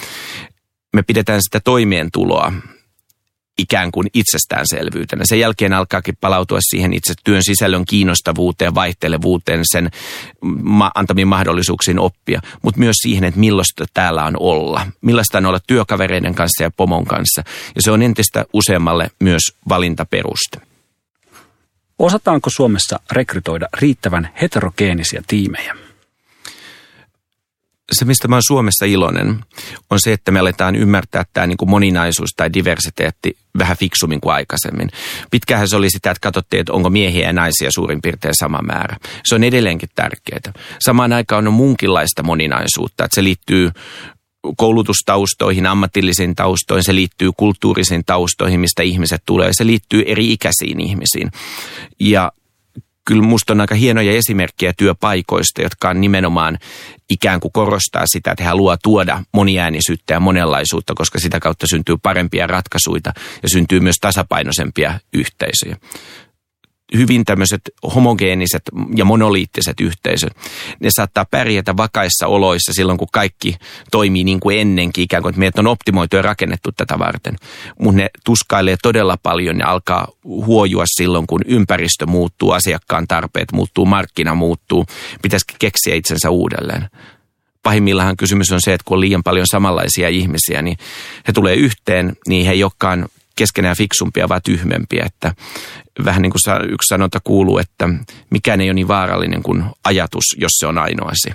me 0.94 1.04
pidetään 1.04 1.42
sitä 1.42 1.60
toimeentuloa 1.60 2.54
ikään 3.58 3.92
kuin 3.92 4.08
itsestäänselvyytenä. 4.13 5.24
Sen 5.26 5.39
jälkeen 5.39 5.74
alkaakin 5.74 6.18
palautua 6.22 6.58
siihen 6.62 6.94
itse 6.94 7.13
työn 7.24 7.44
sisällön 7.44 7.86
kiinnostavuuteen, 7.86 8.76
vaihtelevuuteen, 8.76 9.60
sen 9.72 9.92
ma- 10.62 10.92
antamiin 10.96 11.28
mahdollisuuksiin 11.28 12.00
oppia, 12.00 12.42
mutta 12.62 12.80
myös 12.80 12.96
siihen, 13.02 13.24
että 13.24 13.39
millaista 13.39 13.86
täällä 13.94 14.26
on 14.26 14.38
olla. 14.39 14.88
Millaista 15.02 15.38
on 15.38 15.46
olla 15.46 15.60
työkavereiden 15.68 16.36
kanssa 16.36 16.63
ja 16.63 16.72
pomon 16.72 17.06
kanssa. 17.06 17.44
Ja 17.76 17.82
se 17.82 17.92
on 17.92 18.02
entistä 18.02 18.46
useammalle 18.54 19.12
myös 19.20 19.42
valintaperuste. 19.70 20.58
Osataanko 22.00 22.50
Suomessa 22.50 23.00
rekrytoida 23.12 23.68
riittävän 23.80 24.30
heterogeenisia 24.42 25.24
tiimejä? 25.28 25.83
Se, 27.93 28.06
mistä 28.06 28.27
mä 28.27 28.36
oon 28.36 28.43
Suomessa 28.47 28.86
iloinen, 28.86 29.39
on 29.89 29.99
se, 30.01 30.13
että 30.13 30.32
me 30.32 30.39
aletaan 30.39 30.75
ymmärtää 30.75 31.25
tämä 31.34 31.47
niin 31.47 31.58
moninaisuus 31.65 32.29
tai 32.38 32.53
diversiteetti 32.53 33.38
vähän 33.58 33.77
fiksummin 33.77 34.21
kuin 34.21 34.34
aikaisemmin. 34.34 34.89
Pitkähän 35.32 35.69
se 35.69 35.75
oli 35.75 35.89
sitä, 35.89 36.12
että 36.12 36.21
katsottiin, 36.21 36.60
että 36.60 36.73
onko 36.73 36.89
miehiä 36.89 37.27
ja 37.27 37.34
naisia 37.34 37.69
suurin 37.71 38.01
piirtein 38.01 38.34
sama 38.39 38.60
määrä. 38.62 38.97
Se 39.25 39.36
on 39.36 39.43
edelleenkin 39.43 39.89
tärkeää. 39.95 40.53
Samaan 40.86 41.13
aikaan 41.13 41.47
on 41.47 41.53
munkinlaista 41.53 42.23
moninaisuutta, 42.23 43.06
että 43.06 43.15
se 43.15 43.23
liittyy 43.23 43.71
koulutustaustoihin, 44.58 45.65
ammatillisiin 45.65 46.36
taustoihin, 46.36 46.84
se 46.84 46.95
liittyy 46.95 47.32
kulttuurisiin 47.38 48.03
taustoihin, 48.06 48.60
mistä 48.60 48.84
ihmiset 48.84 49.23
tulee, 49.25 49.49
se 49.53 49.65
liittyy 49.65 50.03
eri 50.06 50.32
ikäisiin 50.32 50.79
ihmisiin. 50.79 51.32
Ja 51.99 52.32
kyllä 53.06 53.24
musta 53.24 53.54
on 53.54 53.62
aika 53.62 53.76
hienoja 53.76 54.12
esimerkkejä 54.12 54.74
työpaikoista, 54.78 55.62
jotka 55.62 55.89
on 55.89 56.02
nimenomaan 56.02 56.58
ikään 57.10 57.39
kuin 57.39 57.52
korostaa 57.52 58.04
sitä, 58.06 58.32
että 58.32 58.44
he 58.44 58.48
haluaa 58.48 58.78
tuoda 58.84 59.24
moniäänisyyttä 59.32 60.13
ja 60.13 60.20
monenlaisuutta, 60.20 60.94
koska 60.96 61.20
sitä 61.20 61.39
kautta 61.39 61.66
syntyy 61.70 61.98
parempia 61.98 62.48
ratkaisuja 62.48 63.02
ja 63.44 63.50
syntyy 63.50 63.80
myös 63.80 63.96
tasapainoisempia 64.02 65.00
yhteisöjä 65.13 65.78
hyvin 66.95 67.25
tämmöiset 67.25 67.62
homogeeniset 67.95 68.62
ja 68.95 69.06
monoliittiset 69.06 69.82
yhteisöt, 69.82 70.34
ne 70.79 70.89
saattaa 70.95 71.25
pärjätä 71.32 71.77
vakaissa 71.77 72.27
oloissa 72.27 72.73
silloin, 72.73 72.97
kun 72.97 73.08
kaikki 73.12 73.56
toimii 73.91 74.23
niin 74.23 74.39
kuin 74.39 74.60
ennenkin, 74.60 75.03
ikään 75.03 75.23
kuin, 75.23 75.29
että 75.29 75.39
meidät 75.39 75.60
on 75.60 75.67
optimoitu 75.67 76.15
ja 76.15 76.21
rakennettu 76.21 76.71
tätä 76.71 76.99
varten. 76.99 77.36
Mutta 77.79 78.01
ne 78.01 78.10
tuskailee 78.25 78.75
todella 78.82 79.17
paljon 79.23 79.60
ja 79.60 79.69
alkaa 79.69 80.08
huojua 80.23 80.84
silloin, 80.88 81.27
kun 81.27 81.41
ympäristö 81.45 82.06
muuttuu, 82.06 82.51
asiakkaan 82.51 83.08
tarpeet 83.08 83.51
muuttuu, 83.51 83.86
markkina 83.86 84.36
muuttuu, 84.36 84.86
pitäisi 85.21 85.45
keksiä 85.60 85.95
itsensä 85.95 86.29
uudelleen 86.29 86.89
pahimmillaan 87.63 88.17
kysymys 88.17 88.51
on 88.51 88.60
se, 88.62 88.73
että 88.73 88.86
kun 88.86 88.95
on 88.95 89.01
liian 89.01 89.23
paljon 89.23 89.47
samanlaisia 89.51 90.10
ihmisiä, 90.10 90.62
niin 90.62 90.77
he 91.27 91.34
tulee 91.34 91.56
yhteen, 91.56 92.13
niin 92.27 92.45
he 92.45 92.51
ei 92.51 92.63
olekaan 92.63 93.10
keskenään 93.36 93.77
fiksumpia, 93.77 94.29
vaan 94.29 94.41
tyhmempiä. 94.43 95.03
Että 95.06 95.34
vähän 96.06 96.21
niin 96.21 96.32
kuin 96.32 96.71
yksi 96.71 96.88
sanonta 96.88 97.19
kuuluu, 97.23 97.58
että 97.58 97.89
mikään 98.29 98.62
ei 98.62 98.67
ole 98.67 98.73
niin 98.73 98.88
vaarallinen 98.88 99.43
kuin 99.43 99.63
ajatus, 99.84 100.23
jos 100.38 100.51
se 100.60 100.67
on 100.67 100.77
ainoasi. 100.77 101.34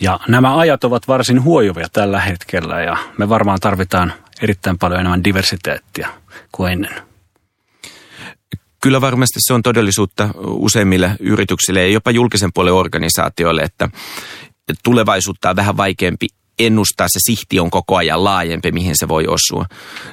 Ja 0.00 0.20
nämä 0.28 0.58
ajat 0.58 0.84
ovat 0.84 1.08
varsin 1.08 1.42
huojuvia 1.42 1.88
tällä 1.92 2.20
hetkellä 2.20 2.80
ja 2.80 2.96
me 3.18 3.28
varmaan 3.28 3.60
tarvitaan 3.60 4.12
erittäin 4.42 4.78
paljon 4.78 5.00
enemmän 5.00 5.24
diversiteettiä 5.24 6.08
kuin 6.52 6.72
ennen. 6.72 6.94
Kyllä 8.80 9.00
varmasti 9.00 9.38
se 9.38 9.54
on 9.54 9.62
todellisuutta 9.62 10.28
useimmille 10.44 11.16
yrityksille 11.20 11.82
ja 11.82 11.92
jopa 11.92 12.10
julkisen 12.10 12.50
puolen 12.54 12.74
organisaatioille, 12.74 13.62
että 13.62 13.88
tulevaisuutta 14.84 15.50
on 15.50 15.56
vähän 15.56 15.76
vaikeampi 15.76 16.26
ennustaa, 16.58 17.06
se 17.08 17.18
sihti 17.26 17.60
on 17.60 17.70
koko 17.70 17.96
ajan 17.96 18.24
laajempi, 18.24 18.72
mihin 18.72 18.94
se 18.96 19.08
voi 19.08 19.26
osua. 19.26 19.66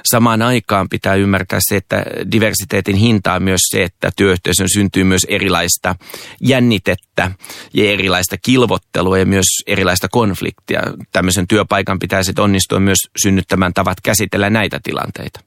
Samaan 0.04 0.42
aikaan 0.42 0.88
pitää 0.88 1.14
ymmärtää 1.14 1.58
se, 1.68 1.76
että 1.76 2.04
diversiteetin 2.32 2.96
hinta 2.96 3.34
on 3.34 3.42
myös 3.42 3.60
se, 3.70 3.82
että 3.82 4.10
työyhteisön 4.16 4.68
syntyy 4.68 5.04
myös 5.04 5.26
erilaista 5.28 5.94
jännitettä 6.40 7.30
ja 7.74 7.90
erilaista 7.90 8.36
kilvottelua 8.42 9.18
ja 9.18 9.26
myös 9.26 9.46
erilaista 9.66 10.08
konfliktia. 10.08 10.82
Tämmöisen 11.12 11.48
työpaikan 11.48 11.98
pitäisi 11.98 12.32
onnistua 12.38 12.80
myös 12.80 12.98
synnyttämään 13.22 13.74
tavat 13.74 14.00
käsitellä 14.00 14.50
näitä 14.50 14.80
tilanteita. 14.82 15.40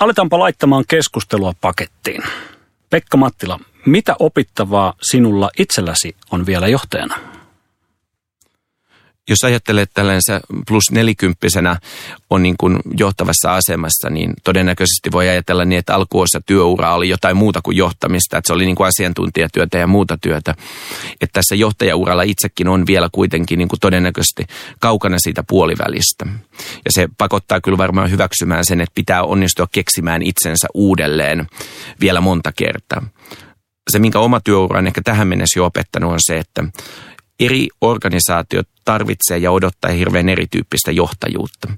Aletaanpa 0.00 0.38
laittamaan 0.38 0.84
keskustelua 0.88 1.52
pakettiin. 1.60 2.22
Pekka 2.90 3.16
Mattila, 3.16 3.60
mitä 3.86 4.16
opittavaa 4.18 4.94
sinulla 5.10 5.50
itselläsi 5.58 6.16
on 6.30 6.46
vielä 6.46 6.68
johtajana? 6.68 7.31
Jos 9.28 9.44
ajattelee 9.44 9.86
tällaisen 9.94 10.40
plus 10.68 10.84
nelikymppisenä 10.90 11.76
on 12.30 12.42
niin 12.42 12.54
kuin 12.58 12.78
johtavassa 12.98 13.54
asemassa, 13.54 14.10
niin 14.10 14.32
todennäköisesti 14.44 15.12
voi 15.12 15.28
ajatella 15.28 15.64
niin, 15.64 15.78
että 15.78 15.94
alkuosa 15.94 16.40
työura 16.46 16.94
oli 16.94 17.08
jotain 17.08 17.36
muuta 17.36 17.60
kuin 17.62 17.76
johtamista, 17.76 18.38
että 18.38 18.46
se 18.46 18.52
oli 18.52 18.64
niin 18.64 18.76
kuin 18.76 18.86
asiantuntijatyötä 18.86 19.78
ja 19.78 19.86
muuta 19.86 20.18
työtä. 20.22 20.54
Että 21.20 21.32
tässä 21.32 21.54
johtajauralla 21.54 22.22
itsekin 22.22 22.68
on 22.68 22.86
vielä 22.86 23.08
kuitenkin 23.12 23.58
niin 23.58 23.68
kuin 23.68 23.80
todennäköisesti 23.80 24.44
kaukana 24.80 25.16
siitä 25.18 25.42
puolivälistä. 25.48 26.26
Ja 26.84 26.90
se 26.90 27.08
pakottaa 27.18 27.60
kyllä 27.60 27.78
varmaan 27.78 28.10
hyväksymään 28.10 28.64
sen, 28.64 28.80
että 28.80 28.94
pitää 28.94 29.22
onnistua 29.22 29.66
keksimään 29.72 30.22
itsensä 30.22 30.68
uudelleen 30.74 31.46
vielä 32.00 32.20
monta 32.20 32.52
kertaa. 32.52 33.02
Se, 33.90 33.98
minkä 33.98 34.18
oma 34.18 34.40
työura 34.40 34.78
on 34.78 34.86
ehkä 34.86 35.00
tähän 35.04 35.28
mennessä 35.28 35.58
jo 35.58 35.64
opettanut, 35.64 36.12
on 36.12 36.18
se, 36.26 36.38
että 36.38 36.64
eri 37.44 37.68
organisaatiot 37.80 38.68
tarvitsee 38.84 39.38
ja 39.38 39.50
odottaa 39.50 39.90
hirveän 39.90 40.28
erityyppistä 40.28 40.90
johtajuutta. 40.90 41.68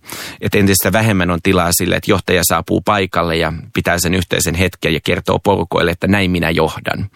Et 0.40 0.54
entistä 0.54 0.92
vähemmän 0.92 1.30
on 1.30 1.38
tilaa 1.42 1.70
sille, 1.72 1.96
että 1.96 2.10
johtaja 2.10 2.42
saapuu 2.44 2.80
paikalle 2.80 3.36
ja 3.36 3.52
pitää 3.74 3.98
sen 3.98 4.14
yhteisen 4.14 4.54
hetken 4.54 4.94
ja 4.94 5.00
kertoo 5.04 5.38
porukoille, 5.38 5.90
että 5.90 6.06
näin 6.06 6.30
minä 6.30 6.50
johdan. 6.50 7.10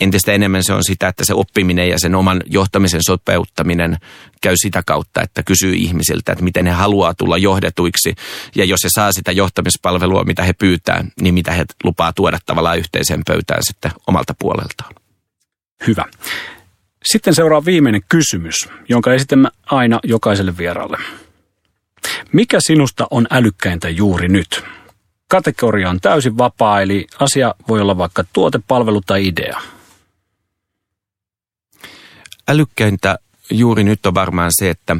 Entistä 0.00 0.32
enemmän 0.32 0.64
se 0.64 0.72
on 0.72 0.84
sitä, 0.84 1.08
että 1.08 1.24
se 1.24 1.34
oppiminen 1.34 1.88
ja 1.88 1.98
sen 1.98 2.14
oman 2.14 2.42
johtamisen 2.46 3.00
sopeuttaminen 3.06 3.96
käy 4.40 4.54
sitä 4.62 4.82
kautta, 4.86 5.22
että 5.22 5.42
kysyy 5.42 5.74
ihmisiltä, 5.74 6.32
että 6.32 6.44
miten 6.44 6.66
he 6.66 6.72
haluaa 6.72 7.14
tulla 7.14 7.38
johdetuiksi. 7.38 8.14
Ja 8.54 8.64
jos 8.64 8.84
he 8.84 8.88
saa 8.94 9.12
sitä 9.12 9.32
johtamispalvelua, 9.32 10.24
mitä 10.24 10.42
he 10.42 10.52
pyytää, 10.52 11.04
niin 11.20 11.34
mitä 11.34 11.52
he 11.52 11.64
lupaa 11.84 12.12
tuoda 12.12 12.38
tavallaan 12.46 12.78
yhteiseen 12.78 13.22
pöytään 13.26 13.62
sitten 13.62 13.90
omalta 14.06 14.34
puoleltaan. 14.38 14.94
Hyvä. 15.86 16.04
Sitten 17.12 17.34
seuraa 17.34 17.64
viimeinen 17.64 18.02
kysymys, 18.08 18.54
jonka 18.88 19.14
esitämme 19.14 19.48
aina 19.66 20.00
jokaiselle 20.04 20.56
vieralle. 20.56 20.98
Mikä 22.32 22.58
sinusta 22.60 23.06
on 23.10 23.26
älykkäintä 23.30 23.88
juuri 23.88 24.28
nyt? 24.28 24.64
Kategoria 25.28 25.90
on 25.90 26.00
täysin 26.00 26.38
vapaa, 26.38 26.82
eli 26.82 27.06
asia 27.18 27.54
voi 27.68 27.80
olla 27.80 27.98
vaikka 27.98 28.24
tuote, 28.32 28.60
palvelu 28.68 29.00
tai 29.06 29.26
idea. 29.26 29.60
Älykkäintä 32.48 33.18
juuri 33.50 33.84
nyt 33.84 34.06
on 34.06 34.14
varmaan 34.14 34.50
se, 34.58 34.70
että 34.70 34.96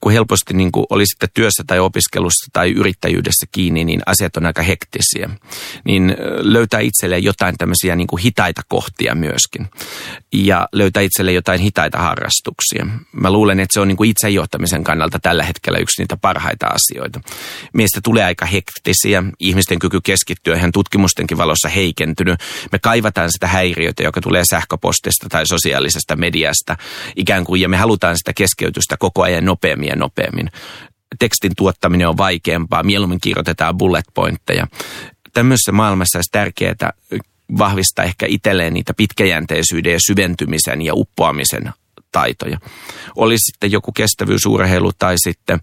kun 0.00 0.12
helposti 0.12 0.54
niin 0.54 0.72
kuin 0.72 0.86
oli 0.90 1.06
sitten 1.06 1.28
työssä 1.34 1.64
tai 1.66 1.78
opiskelussa 1.78 2.50
tai 2.52 2.70
yrittäjyydessä 2.72 3.46
kiinni, 3.52 3.84
niin 3.84 4.00
asiat 4.06 4.36
on 4.36 4.46
aika 4.46 4.62
hektisiä. 4.62 5.30
Niin 5.84 6.16
löytää 6.38 6.80
itselleen 6.80 7.24
jotain 7.24 7.54
tämmöisiä 7.58 7.96
niin 7.96 8.06
kuin 8.06 8.22
hitaita 8.22 8.62
kohtia 8.68 9.14
myöskin. 9.14 9.68
Ja 10.32 10.68
löytää 10.72 11.02
itselleen 11.02 11.34
jotain 11.34 11.60
hitaita 11.60 11.98
harrastuksia. 11.98 12.86
Mä 13.12 13.30
luulen, 13.30 13.60
että 13.60 13.74
se 13.74 13.80
on 13.80 13.88
niin 13.88 13.96
kuin 13.96 14.10
itsejohtamisen 14.10 14.84
kannalta 14.84 15.18
tällä 15.18 15.44
hetkellä 15.44 15.78
yksi 15.78 16.02
niitä 16.02 16.16
parhaita 16.16 16.66
asioita. 16.66 17.20
Meistä 17.72 18.00
tulee 18.04 18.24
aika 18.24 18.46
hektisiä. 18.46 19.24
Ihmisten 19.40 19.78
kyky 19.78 20.00
keskittyä 20.00 20.56
ihan 20.56 20.72
tutkimustenkin 20.72 21.38
valossa 21.38 21.68
heikentynyt. 21.68 22.40
Me 22.72 22.78
kaivataan 22.78 23.32
sitä 23.32 23.46
häiriötä, 23.46 24.02
joka 24.02 24.20
tulee 24.20 24.42
sähköpostista 24.50 25.26
tai 25.28 25.46
sosiaalisesta 25.46 26.16
mediasta 26.16 26.76
ikään 27.16 27.44
kuin, 27.44 27.60
ja 27.60 27.68
me 27.68 27.76
halutaan 27.76 28.16
sitä 28.18 28.32
keskeytystä 28.32 28.96
koko 28.98 29.22
ajan 29.22 29.44
nopeammin 29.44 29.88
ja 29.88 29.96
nopeammin. 29.96 30.50
Tekstin 31.18 31.52
tuottaminen 31.56 32.08
on 32.08 32.16
vaikeampaa, 32.16 32.82
mieluummin 32.82 33.20
kirjoitetaan 33.20 33.78
bullet 33.78 34.04
pointteja. 34.14 34.66
Tämmöisessä 35.32 35.72
maailmassa 35.72 36.18
olisi 36.18 36.30
tärkeää 36.32 36.92
vahvistaa 37.58 38.04
ehkä 38.04 38.26
itselleen 38.28 38.74
niitä 38.74 38.94
pitkäjänteisyyden 38.94 39.92
ja 39.92 39.98
syventymisen 40.08 40.82
ja 40.82 40.92
uppoamisen 40.94 41.72
taitoja. 42.12 42.58
Oli 43.16 43.36
sitten 43.38 43.72
joku 43.72 43.92
kestävyysurheilu 43.92 44.92
tai 44.98 45.14
sitten 45.16 45.60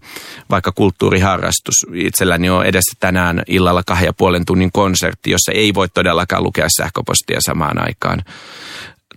vaikka 0.50 0.72
kulttuuriharrastus. 0.72 1.74
Itselläni 1.94 2.50
on 2.50 2.66
edessä 2.66 2.96
tänään 3.00 3.42
illalla 3.46 3.82
kahden 3.86 4.06
ja 4.06 4.12
puolen 4.12 4.44
tunnin 4.44 4.72
konsertti, 4.72 5.30
jossa 5.30 5.52
ei 5.52 5.74
voi 5.74 5.88
todellakaan 5.88 6.42
lukea 6.42 6.66
sähköpostia 6.76 7.38
samaan 7.40 7.86
aikaan. 7.86 8.24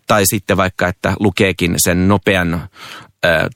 Tai 0.07 0.23
sitten 0.25 0.57
vaikka, 0.57 0.87
että 0.87 1.13
lukeekin 1.19 1.75
sen 1.77 2.07
nopean 2.07 2.69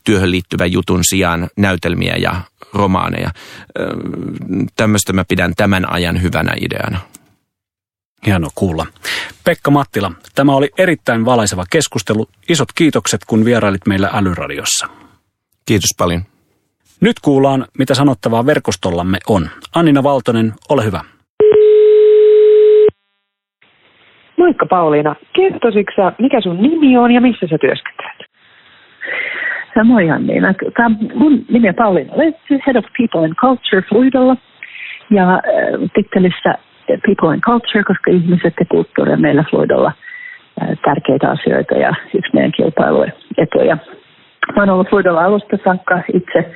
työhön 0.04 0.32
liittyvän 0.32 0.72
jutun 0.72 1.04
sijaan 1.10 1.50
näytelmiä 1.58 2.16
ja 2.16 2.42
romaaneja. 2.74 3.32
Tämmöistä 4.76 5.14
mä 5.14 5.26
pidän 5.26 5.54
tämän 5.58 5.92
ajan 5.92 6.22
hyvänä 6.22 6.54
ideana. 6.62 7.00
Hieno 8.26 8.48
kuulla. 8.56 8.86
Pekka 9.46 9.72
Mattila, 9.72 10.12
tämä 10.36 10.56
oli 10.56 10.70
erittäin 10.78 11.26
valaiseva 11.26 11.64
keskustelu. 11.72 12.28
Isot 12.50 12.68
kiitokset, 12.76 13.22
kun 13.28 13.46
vierailit 13.46 13.88
meillä 13.88 14.10
Älyradiossa. 14.14 14.88
Kiitos 15.66 15.90
paljon. 15.98 16.22
Nyt 17.02 17.20
kuullaan, 17.22 17.66
mitä 17.78 17.94
sanottavaa 17.94 18.46
verkostollamme 18.46 19.18
on. 19.30 19.50
Annina 19.76 20.04
Valtonen, 20.04 20.54
ole 20.70 20.86
hyvä. 20.86 21.02
Moikka 24.38 24.66
Pauliina. 24.66 25.16
Kertoisitko 25.36 26.12
mikä 26.20 26.42
sun 26.42 26.62
nimi 26.62 26.98
on 26.98 27.12
ja 27.12 27.22
missä 27.22 27.48
sä 27.50 27.58
työskentelet? 27.58 28.24
Moi 29.84 30.10
Anniina. 30.10 30.54
Tämä 30.78 30.96
mun 31.16 31.46
nimi 31.50 31.70
on 31.70 31.76
Pauliina 31.76 32.18
Letsy, 32.18 32.60
Head 32.68 32.76
of 32.76 32.86
People 32.98 33.26
and 33.26 33.36
Culture 33.36 33.82
Fluidolla. 33.90 34.38
Ja 35.10 35.34
äh, 35.34 35.42
tittelissä 35.94 36.56
People 36.88 37.30
and 37.30 37.42
Culture, 37.42 37.84
koska 37.84 38.12
ihmiset 38.12 38.54
ja 38.60 38.66
kulttuuri 38.66 39.14
on 39.14 39.22
meillä 39.22 39.44
Fluidolla 39.50 39.92
äh, 40.62 40.78
tärkeitä 40.86 41.30
asioita 41.30 41.76
ja 41.76 41.94
yksi 42.14 42.32
meidän 42.34 42.52
kilpailuetuja. 42.52 43.78
Mä 44.56 44.64
olen 44.64 44.70
ollut 44.70 44.90
Fluidolla 44.90 45.24
alusta 45.26 45.58
saakka 45.64 46.02
itse 46.14 46.56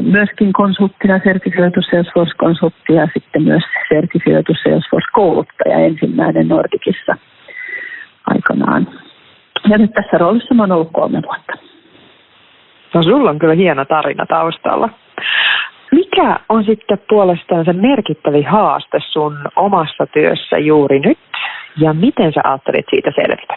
myöskin 0.00 0.52
konsulttina, 0.52 1.20
sertifioitu 1.24 1.80
Salesforce-konsultti 1.82 2.94
ja 2.94 3.08
sitten 3.14 3.42
myös 3.42 3.62
sertifioitu 3.88 4.52
Salesforce-kouluttaja 4.54 5.78
ensimmäinen 5.78 6.48
Nordicissa 6.48 7.16
aikanaan. 8.26 8.88
Ja 9.68 9.78
nyt 9.78 9.92
tässä 9.92 10.18
roolissa 10.18 10.54
mä 10.54 10.62
olen 10.62 10.72
ollut 10.72 10.92
kolme 10.92 11.22
vuotta. 11.22 11.52
No 12.94 13.02
sulla 13.02 13.30
on 13.30 13.38
kyllä 13.38 13.54
hieno 13.54 13.84
tarina 13.84 14.26
taustalla. 14.26 14.88
Mikä 15.92 16.36
on 16.48 16.64
sitten 16.64 16.98
puolestaan 17.08 17.64
se 17.64 17.72
merkittävi 17.72 18.42
haaste 18.42 18.98
sun 19.10 19.38
omassa 19.56 20.06
työssä 20.06 20.58
juuri 20.58 21.00
nyt 21.00 21.18
ja 21.80 21.92
miten 21.92 22.32
sä 22.32 22.40
ajattelit 22.44 22.86
siitä 22.90 23.10
selvitä? 23.14 23.54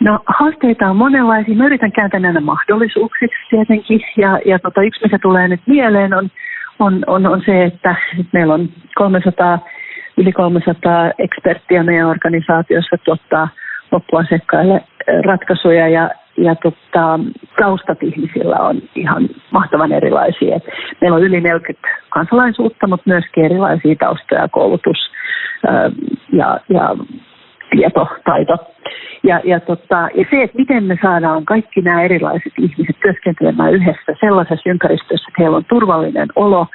No 0.00 0.18
haasteita 0.26 0.90
on 0.90 0.96
monenlaisia. 0.96 1.56
Mä 1.56 1.66
yritän 1.66 1.92
kääntää 1.92 2.20
näitä 2.20 2.40
mahdollisuuksiksi 2.40 3.36
tietenkin. 3.50 4.00
Ja, 4.16 4.40
ja 4.44 4.58
tota, 4.58 4.82
yksi, 4.82 5.04
mikä 5.04 5.18
tulee 5.18 5.48
nyt 5.48 5.60
mieleen, 5.66 6.14
on, 6.14 6.30
on, 6.78 7.04
on, 7.06 7.26
on 7.26 7.42
se, 7.46 7.64
että 7.64 7.94
meillä 8.32 8.54
on 8.54 8.68
300, 8.94 9.58
yli 10.16 10.32
300 10.32 11.10
eksperttiä 11.18 11.82
meidän 11.82 12.08
organisaatiossa 12.08 12.96
tuottaa 13.04 13.48
loppuasiakkaille 13.92 14.80
ratkaisuja 15.24 15.88
ja, 15.88 16.10
ja 16.36 16.54
tota, 16.54 17.20
taustat 17.60 18.02
ihmisillä 18.02 18.56
on 18.56 18.82
ihan 18.94 19.28
mahtavan 19.50 19.92
erilaisia. 19.92 20.56
Et 20.56 20.64
meillä 21.00 21.16
on 21.16 21.22
yli 21.22 21.40
40 21.40 21.88
kansalaisuutta, 22.08 22.86
mutta 22.86 23.10
myöskin 23.10 23.44
erilaisia 23.44 23.96
taustoja, 23.96 24.48
koulutus 24.48 25.10
ää, 25.66 25.90
ja, 26.32 26.60
ja 26.68 26.96
tietotaito. 27.70 28.56
Ja, 29.22 29.40
ja, 29.44 29.60
tota, 29.60 30.08
ja 30.14 30.24
se, 30.30 30.42
että 30.42 30.58
miten 30.58 30.84
me 30.84 30.98
saadaan 31.02 31.44
kaikki 31.44 31.80
nämä 31.80 32.02
erilaiset 32.02 32.52
ihmiset 32.58 32.96
työskentelemään 33.02 33.74
yhdessä 33.74 34.12
sellaisessa 34.20 34.70
ympäristössä, 34.70 35.26
että 35.28 35.42
heillä 35.42 35.56
on 35.56 35.64
turvallinen 35.64 36.28
olo, 36.36 36.66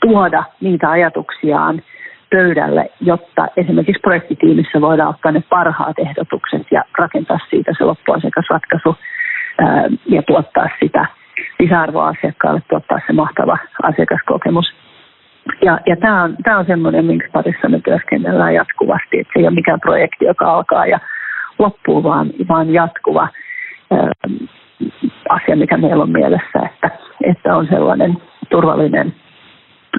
tuoda 0.00 0.44
niitä 0.60 0.90
ajatuksiaan 0.90 1.82
pöydälle, 2.30 2.90
jotta 3.00 3.48
esimerkiksi 3.56 4.00
projektitiimissä 4.00 4.80
voidaan 4.80 5.10
ottaa 5.10 5.32
ne 5.32 5.42
parhaat 5.50 5.98
ehdotukset 5.98 6.62
ja 6.70 6.84
rakentaa 6.98 7.38
siitä 7.50 7.72
se 7.78 7.84
loppuasiakasratkaisu 7.84 8.96
ja 10.06 10.22
tuottaa 10.22 10.68
sitä 10.82 11.06
lisäarvoa 11.60 12.08
asiakkaalle, 12.08 12.62
tuottaa 12.68 13.00
se 13.06 13.12
mahtava 13.12 13.58
asiakaskokemus. 13.82 14.74
Ja, 15.62 15.78
ja 15.86 15.96
tämä 15.96 16.22
on, 16.22 16.36
on 16.58 16.66
semmoinen, 16.66 17.04
minkä 17.04 17.28
parissa 17.32 17.68
me 17.68 17.80
työskennellään 17.84 18.54
jatkuvasti, 18.54 19.18
että 19.18 19.30
se 19.32 19.40
ei 19.40 19.46
ole 19.46 19.54
mikään 19.54 19.80
projekti, 19.80 20.24
joka 20.24 20.52
alkaa 20.52 20.86
ja 20.86 20.98
loppuu, 21.58 22.02
vaan, 22.02 22.30
vaan 22.48 22.72
jatkuva 22.72 23.28
ää, 23.90 24.10
asia, 25.28 25.56
mikä 25.56 25.76
meillä 25.76 26.02
on 26.02 26.10
mielessä, 26.10 26.58
että, 26.66 26.90
että 27.24 27.56
on 27.56 27.66
sellainen 27.66 28.16
turvallinen 28.50 29.14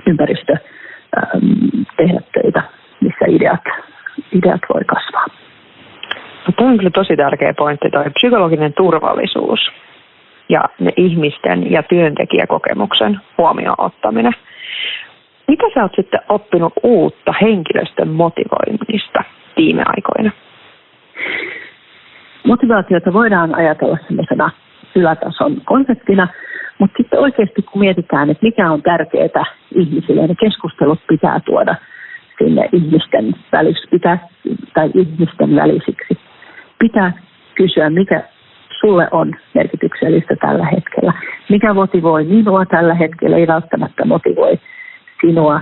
ympäristö 0.07 0.57
ää, 1.15 1.31
tehdä 1.97 2.21
töitä, 2.33 2.63
missä 3.01 3.25
ideat, 3.27 3.63
ideat 4.31 4.61
voi 4.73 4.81
kasvaa. 4.85 5.25
No, 6.47 6.53
Tuo 6.57 6.67
on 6.67 6.77
kyllä 6.77 6.89
tosi 6.89 7.15
tärkeä 7.15 7.53
pointti, 7.53 7.89
tuo 7.89 8.03
psykologinen 8.13 8.73
turvallisuus 8.73 9.59
ja 10.49 10.63
ne 10.79 10.91
ihmisten 10.97 11.71
ja 11.71 11.83
työntekijäkokemuksen 11.83 13.19
huomioon 13.37 13.75
ottaminen. 13.77 14.33
Mitä 15.47 15.63
sä 15.73 15.81
oot 15.81 15.91
sitten 15.95 16.19
oppinut 16.29 16.73
uutta 16.83 17.33
henkilöstön 17.41 18.07
motivoinnista 18.07 19.23
viime 19.57 19.83
aikoina? 19.85 20.31
Motivaatiota 22.43 23.13
voidaan 23.13 23.55
ajatella 23.55 23.97
sellaisena 24.07 24.49
ylätason 24.95 25.61
konseptina, 25.65 26.27
mutta 26.79 26.97
sitten 26.97 27.19
oikeasti 27.19 27.61
kun 27.61 27.79
mietitään, 27.79 28.29
että 28.29 28.45
mikä 28.45 28.71
on 28.71 28.81
tärkeää 28.81 29.45
ihmisille, 29.75 30.27
niin 30.27 30.37
keskustelut 30.37 30.99
pitää 31.07 31.39
tuoda 31.45 31.75
sinne 32.37 32.69
ihmisten, 32.71 33.35
välis, 33.51 33.87
pitää, 33.91 34.27
tai 34.73 34.91
ihmisten 34.93 35.55
välisiksi. 35.55 36.17
Pitää 36.79 37.13
kysyä, 37.55 37.89
mikä 37.89 38.23
sulle 38.79 39.07
on 39.11 39.35
merkityksellistä 39.53 40.35
tällä 40.35 40.65
hetkellä. 40.65 41.13
Mikä 41.49 41.73
motivoi 41.73 42.23
minua 42.23 42.65
tällä 42.65 42.93
hetkellä, 42.93 43.37
ei 43.37 43.47
välttämättä 43.47 44.05
motivoi 44.05 44.59
sinua. 45.21 45.61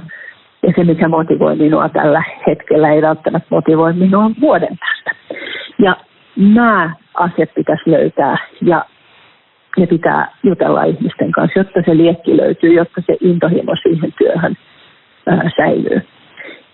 Ja 0.64 0.74
se, 0.76 0.84
mikä 0.84 1.08
motivoi 1.08 1.56
minua 1.56 1.90
tällä 1.90 2.24
hetkellä, 2.48 2.90
ei 2.92 3.02
välttämättä 3.02 3.48
motivoi 3.50 3.94
minua 3.94 4.32
vuoden 4.42 4.78
päästä. 4.80 5.12
Ja 5.80 5.96
nämä 6.36 6.96
asiat 7.14 7.50
pitäisi 7.56 7.92
löytää 7.92 8.38
ja 8.62 8.86
ne 9.78 9.88
pitää 9.88 10.28
jutella 10.44 10.84
ihmisten 10.84 11.32
kanssa, 11.32 11.60
jotta 11.60 11.82
se 11.86 11.98
liekki 11.98 12.38
löytyy, 12.38 12.74
jotta 12.74 13.02
se 13.06 13.18
intohimo 13.22 13.76
siihen 13.76 14.14
työhön 14.18 14.58
ää, 15.28 15.50
säilyy. 15.58 16.02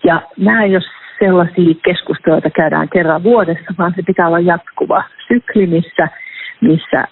Ja 0.04 0.22
nämä 0.38 0.62
ole 0.62 0.80
sellaisia 1.18 1.74
keskusteluita 1.84 2.50
käydään 2.50 2.88
kerran 2.88 3.22
vuodessa, 3.22 3.74
vaan 3.78 3.92
se 3.96 4.02
pitää 4.06 4.26
olla 4.26 4.38
jatkuva 4.38 5.04
sykli, 5.28 5.66
missä, 5.66 6.08
missä 6.60 7.04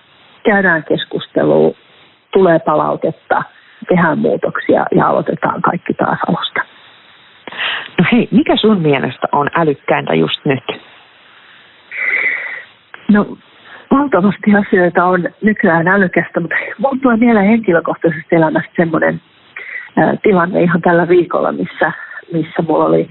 käydään 0.43 0.85
keskustelua, 0.85 1.75
tulee 2.33 2.59
palautetta, 2.59 3.43
tehdään 3.89 4.19
muutoksia 4.19 4.87
ja 4.95 5.09
aloitetaan 5.09 5.63
kaikki 5.63 5.95
taas 5.95 6.19
alusta. 6.29 6.61
No 7.99 8.05
hei, 8.13 8.29
mikä 8.31 8.57
sun 8.57 8.81
mielestä 8.81 9.27
on 9.33 9.49
älykkäintä 9.57 10.15
just 10.15 10.45
nyt? 10.45 10.65
No 13.09 13.39
valtavasti 13.91 14.55
asioita 14.67 15.05
on 15.05 15.29
nykyään 15.43 15.89
älykästä, 15.89 16.41
mutta 16.41 16.57
mun 16.79 17.01
tulee 17.01 17.17
mieleen 17.17 17.47
henkilökohtaisesta 17.47 18.37
elämästä 18.37 18.73
semmoinen 18.77 19.21
tilanne 20.23 20.63
ihan 20.63 20.83
tällä 20.83 21.09
viikolla, 21.09 21.53
missä, 21.53 21.93
missä 22.33 22.63
mulla 22.69 22.85
oli 22.85 23.09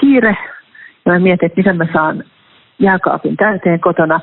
kiire. 0.00 0.36
Ja 1.04 1.12
mä 1.12 1.18
mietin, 1.18 1.46
että 1.46 1.58
miten 1.60 1.76
mä 1.76 1.86
saan 1.92 2.24
jääkaapin 2.78 3.36
täyteen 3.36 3.80
kotona. 3.80 4.20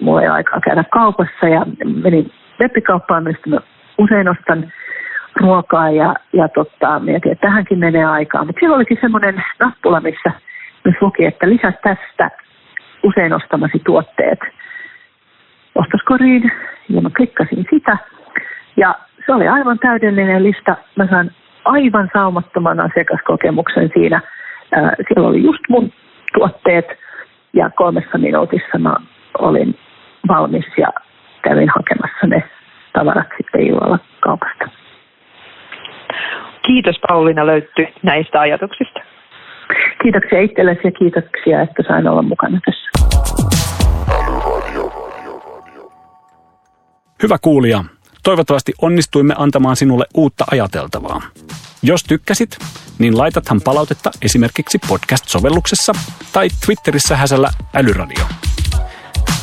Mulla 0.00 0.22
ei 0.22 0.28
aikaa 0.28 0.60
käydä 0.60 0.84
kaupassa 0.92 1.48
ja 1.48 1.66
menin 2.02 2.32
webbikauppaan, 2.60 3.24
mistä 3.24 3.50
mä 3.50 3.58
usein 3.98 4.28
ostan 4.28 4.72
ruokaa 5.40 5.90
ja, 5.90 6.14
ja 6.32 6.48
totta, 6.48 7.00
mietin, 7.00 7.32
että 7.32 7.46
tähänkin 7.46 7.78
menee 7.78 8.04
aikaa. 8.04 8.44
Mutta 8.44 8.60
siellä 8.60 8.76
olikin 8.76 8.98
semmoinen 9.00 9.44
nappula, 9.60 10.00
missä, 10.00 10.32
missä 10.84 10.98
luki, 11.00 11.24
että 11.24 11.48
lisää 11.48 11.72
tästä 11.72 12.30
usein 13.04 13.32
ostamasi 13.32 13.78
tuotteet 13.86 14.38
ostoskoriin 15.74 16.52
ja 16.88 17.00
mä 17.00 17.10
klikkasin 17.16 17.66
sitä 17.70 17.98
ja 18.76 18.94
se 19.26 19.32
oli 19.32 19.48
aivan 19.48 19.78
täydellinen 19.78 20.42
lista. 20.42 20.76
Mä 20.96 21.06
sain 21.10 21.30
aivan 21.64 22.10
saumattoman 22.12 22.80
asiakaskokemuksen 22.80 23.90
siinä. 23.94 24.20
Siellä 25.08 25.28
oli 25.28 25.42
just 25.42 25.60
mun 25.68 25.92
tuotteet 26.34 26.86
ja 27.52 27.70
kolmessa 27.70 28.18
minuutissa 28.18 28.78
mä 28.78 28.96
olin 29.38 29.78
valmis 30.28 30.64
ja 30.76 30.88
kävin 31.42 31.68
hakemassa 31.76 32.26
ne 32.26 32.42
tavarat 32.92 33.28
sitten 33.36 33.60
illalla 33.60 33.98
kaupasta. 34.20 34.68
Kiitos 36.66 36.96
Pauliina 37.08 37.46
löytyy 37.46 37.86
näistä 38.02 38.40
ajatuksista. 38.40 39.00
Kiitoksia 40.02 40.40
itsellesi 40.40 40.80
ja 40.84 40.90
kiitoksia, 40.90 41.62
että 41.62 41.82
sain 41.88 42.08
olla 42.08 42.22
mukana 42.22 42.58
tässä. 42.66 42.83
Hyvä 47.24 47.38
kuulija, 47.38 47.84
toivottavasti 48.22 48.72
onnistuimme 48.82 49.34
antamaan 49.38 49.76
sinulle 49.76 50.06
uutta 50.14 50.44
ajateltavaa. 50.50 51.22
Jos 51.82 52.04
tykkäsit, 52.04 52.58
niin 52.98 53.18
laitathan 53.18 53.60
palautetta 53.60 54.10
esimerkiksi 54.22 54.78
podcast-sovelluksessa 54.88 55.92
tai 56.32 56.48
Twitterissä 56.66 57.16
häsällä 57.16 57.50
älyradio. 57.74 58.24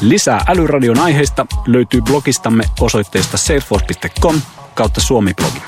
Lisää 0.02 0.46
Älyradion 0.48 1.00
aiheista 1.00 1.46
löytyy 1.68 2.02
blogistamme 2.02 2.64
osoitteesta 2.80 3.38
salesforce.com 3.38 4.42
kautta 4.76 5.02
suomiblogi. 5.02 5.62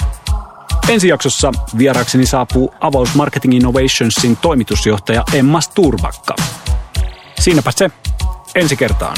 Ensi 0.89 1.07
jaksossa 1.07 1.51
vieraakseni 1.77 2.25
saapuu 2.25 2.73
Avaus 2.79 3.15
Marketing 3.15 3.55
Innovationsin 3.55 4.37
toimitusjohtaja 4.37 5.23
Emma 5.33 5.61
Sturvakka. 5.61 6.35
Siinäpä 7.39 7.71
se. 7.75 7.91
Ensi 8.55 8.75
kertaan. 8.75 9.15